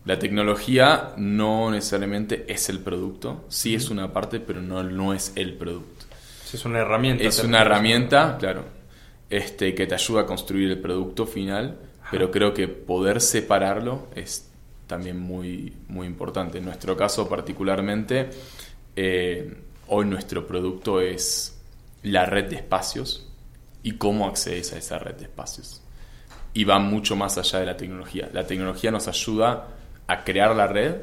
[0.05, 5.33] La tecnología no necesariamente es el producto, sí es una parte, pero no, no es
[5.37, 6.07] el producto.
[6.53, 7.23] Es una herramienta.
[7.23, 8.65] Es una herramienta, claro,
[9.29, 11.79] este, que te ayuda a construir el producto final,
[12.11, 14.50] pero creo que poder separarlo es
[14.91, 16.59] también muy, muy importante.
[16.59, 18.29] En nuestro caso particularmente,
[18.97, 21.57] eh, hoy nuestro producto es
[22.03, 23.31] la red de espacios
[23.85, 25.81] y cómo accedes a esa red de espacios.
[26.55, 28.29] Y va mucho más allá de la tecnología.
[28.33, 29.69] La tecnología nos ayuda
[30.09, 30.97] a crear la red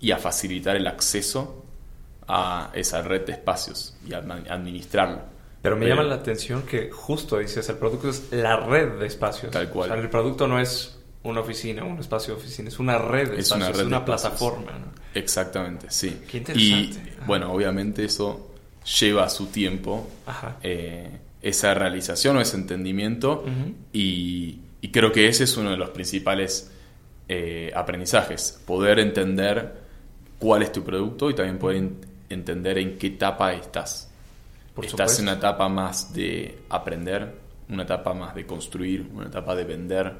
[0.00, 1.64] y a facilitar el acceso
[2.26, 5.20] a esa red de espacios y a administrarlo.
[5.62, 9.52] Pero me llama la atención que justo dices, el producto es la red de espacios.
[9.52, 9.96] Tal cual.
[9.96, 10.95] el producto no es
[11.26, 14.04] una oficina, un espacio de oficina, es una red de es una, red es una
[14.04, 14.72] plataforma.
[15.14, 16.22] Exactamente, sí.
[16.30, 17.12] Qué interesante.
[17.22, 18.54] Y bueno, obviamente eso
[19.00, 20.08] lleva su tiempo,
[20.62, 21.10] eh,
[21.42, 23.44] esa realización o ese entendimiento,
[23.92, 24.60] y,
[24.92, 26.70] creo que ese es uno de los principales
[27.28, 29.82] eh, aprendizajes, poder entender
[30.38, 31.90] cuál es tu producto y también poder
[32.30, 34.10] entender en qué etapa estás.
[34.80, 37.34] estás en una etapa más de aprender,
[37.68, 40.14] una etapa más de construir, una etapa de vender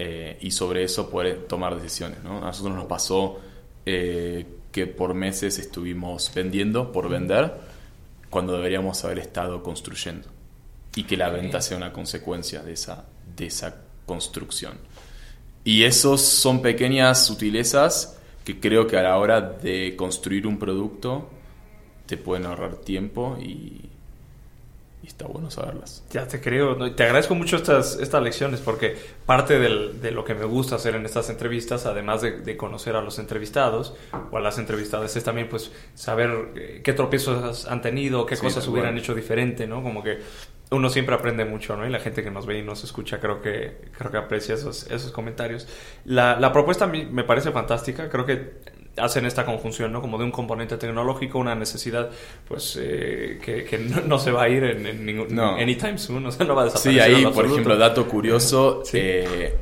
[0.00, 2.18] eh, y sobre eso poder tomar decisiones.
[2.24, 3.40] A nosotros nos pasó
[3.84, 7.52] eh, que por meses estuvimos vendiendo por vender
[8.30, 10.28] cuando deberíamos haber estado construyendo
[10.94, 13.74] y que la venta sea una consecuencia de esa, de esa
[14.06, 14.74] construcción.
[15.64, 21.28] Y esos son pequeñas sutilezas que creo que a la hora de construir un producto
[22.06, 23.90] te pueden ahorrar tiempo y,
[25.08, 26.04] y está bueno saberlas.
[26.10, 28.94] Ya te creo, te agradezco mucho estas, estas lecciones porque
[29.24, 33.18] parte de lo que me gusta hacer en estas entrevistas, además de, conocer a los
[33.18, 33.94] entrevistados
[34.30, 38.68] o a las entrevistadas, es también pues saber eh, qué tropiezos han tenido, qué cosas
[38.68, 39.82] hubieran hecho diferente, ¿no?
[39.82, 40.18] Como que
[40.70, 41.86] uno siempre aprende mucho, ¿no?
[41.86, 44.90] Y la gente que nos ve y nos escucha creo que, creo que aprecia esos,
[44.90, 45.66] esos comentarios.
[46.04, 48.58] La, la propuesta a mí me parece fantástica, creo que
[49.00, 50.00] hacen esta conjunción, ¿no?
[50.00, 52.10] Como de un componente tecnológico, una necesidad,
[52.46, 55.34] pues, eh, que, no, se va a ir en, ningún...
[55.34, 55.56] No.
[55.56, 56.92] Anytime soon, o sea, no va a desaparecer.
[56.92, 59.54] Sí, ahí, por ejemplo, dato curioso, eh,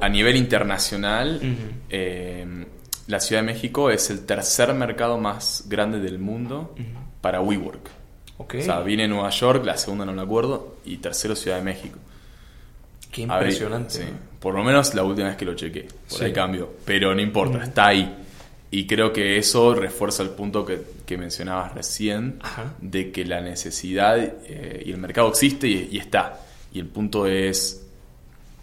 [0.00, 1.40] a nivel internacional,
[1.88, 2.66] eh,
[3.06, 6.74] la Ciudad de México es el tercer mercado más grande del mundo
[7.20, 7.90] para WeWork.
[8.38, 8.60] Okay.
[8.60, 11.98] O sea, viene Nueva York, la segunda no me acuerdo, y tercero Ciudad de México.
[13.10, 14.04] Qué impresionante.
[14.38, 15.88] Por lo menos la última vez que lo chequé.
[16.08, 16.70] Por ahí cambio.
[16.84, 18.16] Pero no importa, está ahí.
[18.70, 22.38] Y creo que eso refuerza el punto que, mencionabas recién,
[22.80, 26.40] de que la necesidad eh, y el mercado existe y, está.
[26.72, 27.86] Y el punto es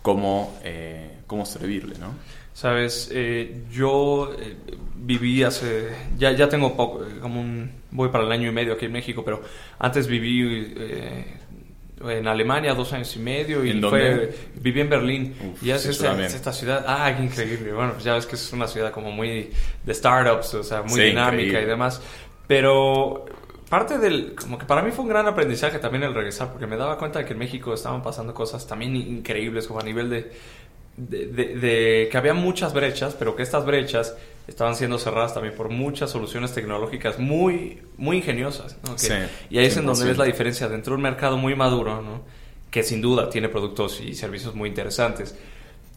[0.04, 2.14] cómo, eh, cómo servirle, ¿no?
[2.54, 4.34] Sabes, eh, yo
[4.96, 8.86] viví hace, ya, ya tengo poco, como un, voy para el año y medio aquí
[8.86, 9.42] en México, pero
[9.80, 10.74] antes viví
[12.10, 15.36] en Alemania dos años y medio y fue, viví en Berlín.
[15.62, 18.92] Y es esta, ciudad, ah, qué increíble, bueno, pues ya ves que es una ciudad
[18.92, 19.52] como muy
[19.84, 22.02] de startups, o sea, muy dinámica y demás,
[22.48, 23.26] pero
[23.70, 26.78] parte del, como que para mí fue un gran aprendizaje también el regresar, porque me
[26.78, 30.32] daba cuenta de que en México estaban pasando cosas también increíbles, como a nivel de,
[30.98, 34.16] de que había muchas brechas, pero que estas brechas
[34.48, 38.78] estaban siendo cerradas también por muchas soluciones tecnológicas muy, muy ingeniosas.
[39.50, 42.22] y ahí es en donde ves la diferencia dentro de un mercado muy maduro, ¿no?
[42.70, 45.36] que sin duda tiene productos y servicios muy interesantes,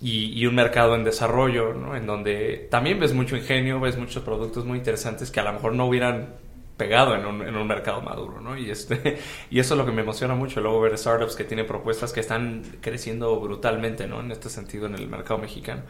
[0.00, 1.96] y, un mercado en desarrollo, ¿no?
[1.96, 5.74] en donde también ves mucho ingenio, ves muchos productos muy interesantes que a lo mejor
[5.74, 6.34] no hubieran
[6.78, 8.56] pegado en un, en un, mercado maduro, ¿no?
[8.56, 9.18] Y, este,
[9.50, 12.20] y eso es lo que me emociona mucho, luego ver startups que tienen propuestas que
[12.20, 14.20] están creciendo brutalmente, ¿no?
[14.20, 15.82] En este sentido, en el mercado mexicano.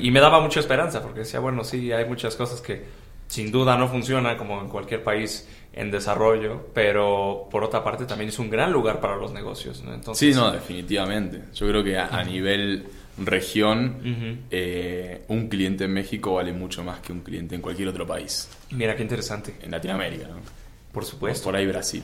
[0.00, 2.84] Y, me daba mucha esperanza, porque decía, bueno, sí, hay muchas cosas que
[3.26, 8.30] sin duda no funcionan como en cualquier país en desarrollo, pero por otra parte también
[8.30, 9.92] es un gran lugar para los negocios, ¿no?
[9.92, 11.42] Entonces, sí, no, definitivamente.
[11.54, 12.86] Yo creo que a nivel
[13.26, 18.06] región, eh, un cliente en México vale mucho más que un cliente en cualquier otro
[18.06, 18.48] país.
[18.70, 19.54] Mira, qué interesante.
[19.62, 20.60] En Latinoamérica, ¿no?
[20.92, 21.44] Por supuesto.
[21.44, 22.02] por ahí Brasil.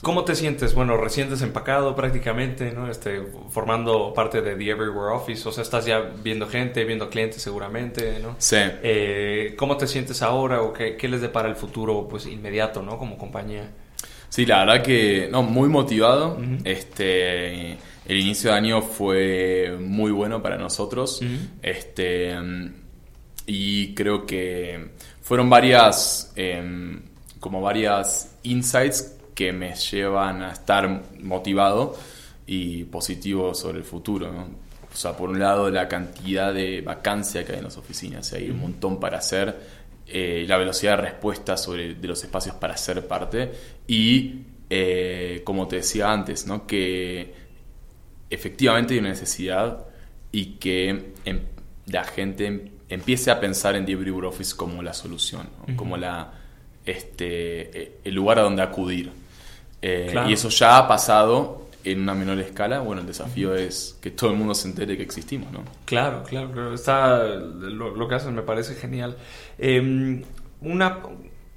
[0.00, 0.72] ¿Cómo te sientes?
[0.72, 2.88] Bueno, recién desempacado prácticamente, ¿no?
[2.88, 7.42] Este, formando parte de The Everywhere Office, o sea, estás ya viendo gente, viendo clientes
[7.42, 8.36] seguramente, ¿no?
[8.38, 8.56] Sí.
[8.60, 12.96] Eh, ¿Cómo te sientes ahora o qué, qué les depara el futuro, pues, inmediato, ¿no?
[12.96, 13.68] Como compañía.
[14.28, 16.38] Sí, la verdad que, no, muy motivado.
[16.64, 21.20] Este el inicio de año fue muy bueno para nosotros.
[21.62, 22.34] Este.
[23.46, 26.32] Y creo que fueron varias.
[26.34, 27.02] Em,
[27.38, 31.96] como varias insights que me llevan a estar motivado
[32.46, 34.28] y positivo sobre el futuro.
[34.92, 38.50] O sea, por un lado, la cantidad de vacancia que hay en las oficinas, hay
[38.50, 39.54] un montón para hacer,
[40.08, 43.52] eh, la velocidad de respuesta sobre, de los espacios para ser parte
[43.88, 46.66] y, eh, como te decía antes, ¿no?
[46.66, 47.34] que
[48.30, 49.86] efectivamente hay una necesidad
[50.30, 51.40] y que em,
[51.86, 56.32] la gente empiece a pensar en The Office como la solución, como la,
[56.84, 59.10] este, e, el lugar a donde acudir.
[59.80, 62.80] Eh, y eso ya ha pasado en una menor escala.
[62.80, 65.62] Bueno, el desafío es que todo el mundo se entere que existimos, ¿no?
[65.86, 69.16] Claro, claro, Está, lo, que hacen me parece genial.
[69.58, 70.22] Em,
[70.60, 70.98] una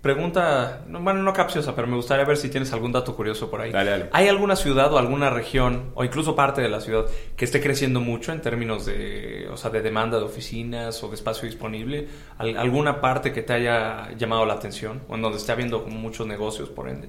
[0.01, 3.71] Pregunta, bueno, no capciosa, pero me gustaría ver si tienes algún dato curioso por ahí.
[3.71, 4.09] Dale, dale.
[4.11, 7.99] ¿Hay alguna ciudad o alguna región, o incluso parte de la ciudad, que esté creciendo
[7.99, 12.07] mucho en términos de, o sea, de demanda de oficinas o de espacio disponible?
[12.39, 16.69] ¿Alguna parte que te haya llamado la atención o en donde esté habiendo muchos negocios,
[16.69, 17.07] por ende?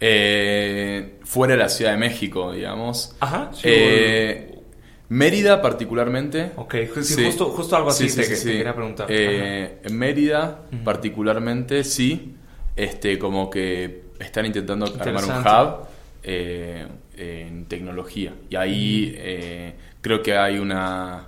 [0.00, 3.16] Eh, fuera de la Ciudad de México, digamos.
[3.20, 3.50] Ajá.
[3.52, 4.57] Sí, eh,
[5.10, 6.52] Mérida particularmente.
[6.56, 9.06] Ok, Justo, justo, algo así te, quería preguntar.
[9.10, 12.34] Eh, en Mérida particularmente sí,
[12.76, 15.86] este, como que están intentando armar un hub
[16.22, 16.86] eh,
[17.16, 18.34] en tecnología.
[18.50, 21.26] Y ahí eh, creo que hay una...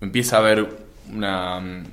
[0.00, 0.68] Empieza a haber
[1.12, 1.84] una mm,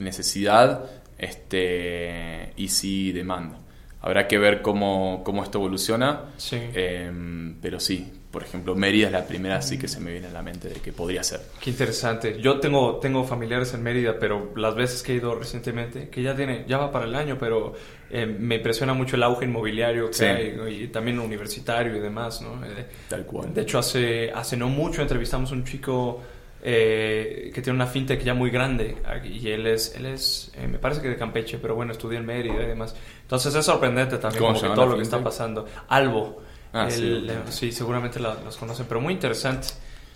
[0.00, 3.58] necesidad este, y sí demanda.
[4.02, 6.32] Habrá que ver cómo, cómo esto evoluciona.
[6.36, 6.58] Sí.
[6.74, 10.32] Em, pero sí, por ejemplo, Mérida es la primera así que se me viene a
[10.32, 11.40] la mente de que podría ser.
[11.60, 12.40] Qué interesante.
[12.40, 16.34] Yo tengo, tengo familiares en Mérida, pero las veces que he ido recientemente, que ya
[16.34, 17.74] tiene, ya va para el año, pero
[18.10, 22.64] eh, me impresiona mucho el auge inmobiliario que hay y también universitario y demás, ¿no?
[22.66, 23.54] Eh, Tal cual.
[23.54, 26.20] De hecho, hace, hace no mucho entrevistamos a un chico
[26.62, 31.02] eh, que tiene una fintech ya muy grande y él es, él es me parece
[31.02, 32.94] que de Campeche, pero bueno, estudia en Mérida y demás.
[33.22, 35.66] Entonces es sorprendente también como todo lo que está pasando.
[35.88, 36.42] Albo.
[36.72, 39.68] Ah, sí, seguramente los conocen, pero muy interesante.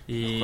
[0.09, 0.41] Y,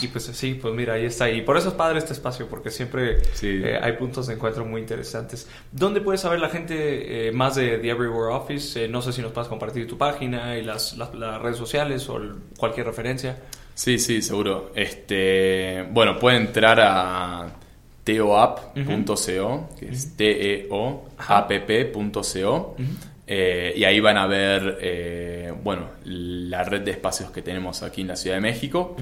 [0.00, 1.28] y pues sí, pues mira, ahí está.
[1.28, 4.80] Y por eso es padre este espacio, porque siempre eh, hay puntos de encuentro muy
[4.80, 5.48] interesantes.
[5.72, 8.84] ¿Dónde puede saber la gente eh, más de The Everywhere Office?
[8.84, 12.20] Eh, no sé si nos puedes compartir tu página y las, las, redes sociales o
[12.56, 13.38] cualquier referencia.
[13.74, 14.72] Sí, sí, seguro.
[14.74, 17.52] Este, bueno, pueden entrar a
[18.04, 20.66] teoapp.co, que es T-E-O-A-P-P.co.
[23.26, 28.00] Eh, y ahí van a ver, eh, bueno, la red de espacios que tenemos aquí
[28.02, 28.96] en la Ciudad de México.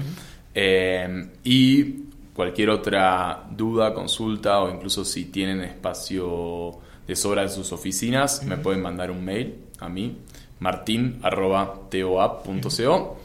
[0.53, 1.83] Eh, y
[2.33, 8.57] cualquier otra duda, consulta o incluso si tienen espacio de sobra en sus oficinas, me
[8.57, 10.17] pueden mandar un mail a mí,
[10.59, 13.20] martin.toap.co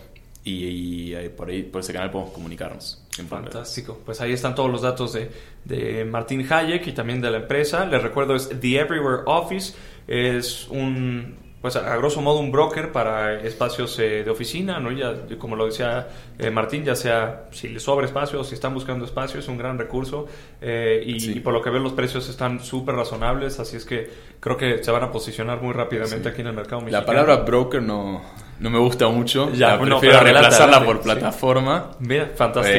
[0.47, 3.03] y, y, por ahí por ese canal podemos comunicarnos.
[3.29, 4.01] Fantástico.
[4.05, 5.31] Pues ahí están todos los datos de,
[5.65, 7.85] de Martín Hayek y también de la empresa.
[7.85, 9.75] Les recuerdo es The Everywhere Office
[10.07, 14.93] es un, pues a, grosso modo un broker para espacios eh, de oficina, ¿no?
[14.93, 16.07] Ya, como lo decía
[16.39, 19.59] eh, Martín, ya sea si les sobra espacio o si están buscando espacio, es un
[19.59, 20.29] gran recurso
[20.61, 24.57] eh, y, por lo que veo los precios están súper razonables, así es que creo
[24.57, 27.03] que se van a posicionar muy rápidamente aquí en el mercado mexicano.
[27.03, 28.23] La palabra broker no,
[28.59, 31.91] no me gusta mucho, ya, prefiero reemplazarla por plataforma.
[32.01, 32.79] Mira, fantástico.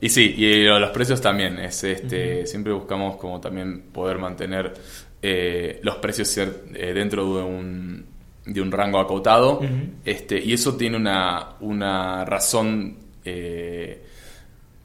[0.00, 4.74] y sí, y los precios también, es este, siempre buscamos como también poder mantener
[5.22, 8.06] eh, los precios eh, dentro de un,
[8.44, 9.60] de un rango acotado.
[10.04, 14.02] este, y eso tiene una, una razón eh,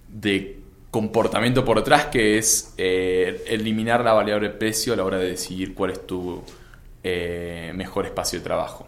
[0.07, 0.59] de
[0.91, 5.91] comportamiento por detrás que es eliminar la variable precio a la hora de decidir cuál
[5.91, 6.41] es tu
[7.03, 8.87] mejor espacio de trabajo.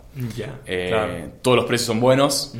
[1.41, 2.53] Todos los precios son buenos.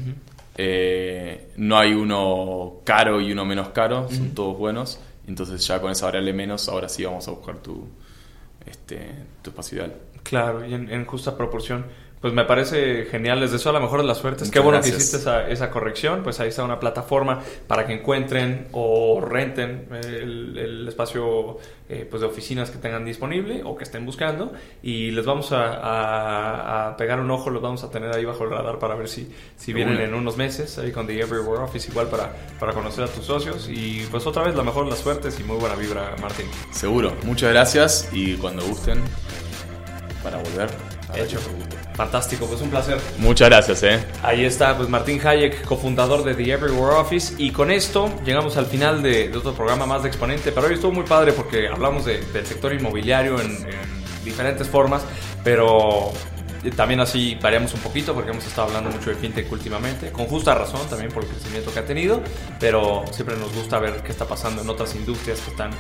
[1.58, 5.00] no hay uno caro y uno menos caro, son todos buenos.
[5.28, 7.88] Entonces ya con esa variable menos, ahora sí vamos a buscar tu,
[8.66, 9.84] este, tu espacio
[10.24, 11.86] Claro, y en, justa proporción.
[12.22, 14.52] Pues me parece genial, les deseo a lo mejor de las suertes.
[14.52, 16.22] Qué bueno que hiciste esa, esa, corrección.
[16.22, 21.58] Pues ahí está una plataforma para que encuentren o renten el, espacio
[21.90, 24.54] eh, pues de oficinas que tengan disponible o que estén buscando.
[24.84, 28.78] Y les vamos a, pegar un ojo, los vamos a tener ahí bajo el radar
[28.78, 32.32] para ver si, si vienen en unos meses ahí con The Everywhere Office, igual para,
[32.60, 33.68] para conocer a tus socios.
[33.68, 36.46] Y pues otra vez, la mejor de las suertes y muy buena vibra, Martín.
[36.70, 39.02] Seguro, muchas gracias y cuando gusten,
[40.24, 40.70] para volver.
[41.16, 41.40] Hecho.
[41.94, 43.00] Fantástico, pues un placer.
[43.18, 44.04] Muchas gracias, eh.
[44.24, 47.34] Ahí está, pues Martín Hayek, cofundador de The Everywhere Office.
[47.38, 50.52] Y con esto llegamos al final de, otro programa más de Exponente.
[50.52, 55.04] Pero hoy estuvo muy padre porque hablamos del sector inmobiliario en, en diferentes formas.
[55.44, 56.14] Pero
[56.70, 60.54] también así variamos un poquito porque hemos estado hablando mucho de fintech últimamente, con justa
[60.54, 62.22] razón también por el crecimiento que ha tenido,
[62.60, 65.72] pero siempre nos gusta ver qué está pasando en otras industrias que están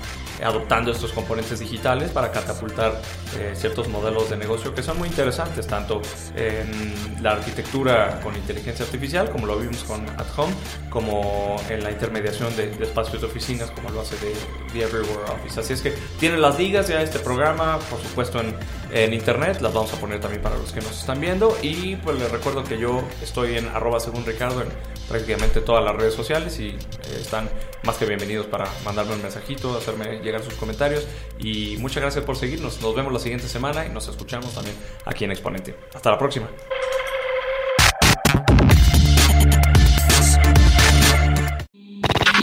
[0.43, 2.99] adoptando estos componentes digitales para catapultar
[3.37, 6.01] eh, ciertos modelos de negocio que son muy interesantes, tanto
[6.35, 10.53] en la arquitectura con inteligencia artificial, como lo vimos con At Home,
[10.89, 14.33] como en la intermediación de, espacios de oficinas, como lo hace de,
[14.73, 15.59] The Everywhere Office.
[15.59, 18.55] Así es que tienen las ligas ya este programa, por supuesto en,
[18.91, 21.57] en internet, las vamos a poner también para los que nos están viendo.
[21.61, 24.69] Y pues les recuerdo que yo estoy en arroba según Ricardo en
[25.07, 26.77] prácticamente todas las redes sociales y eh,
[27.19, 27.49] están
[27.83, 31.07] más que bienvenidos para mandarme un mensajito, hacerme llegar sus comentarios.
[31.39, 32.81] Y muchas gracias por seguirnos.
[32.81, 35.75] Nos vemos la siguiente semana y nos escuchamos también aquí en Exponente.
[35.93, 36.49] Hasta la próxima.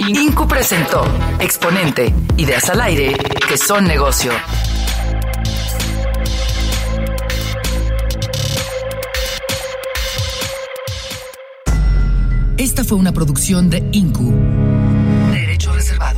[0.09, 1.05] Incu presentó
[1.39, 3.14] Exponente, ideas al aire
[3.47, 4.33] que son negocio.
[12.59, 14.34] Esta fue una producción de Incu.
[15.30, 16.18] Derechos reservados.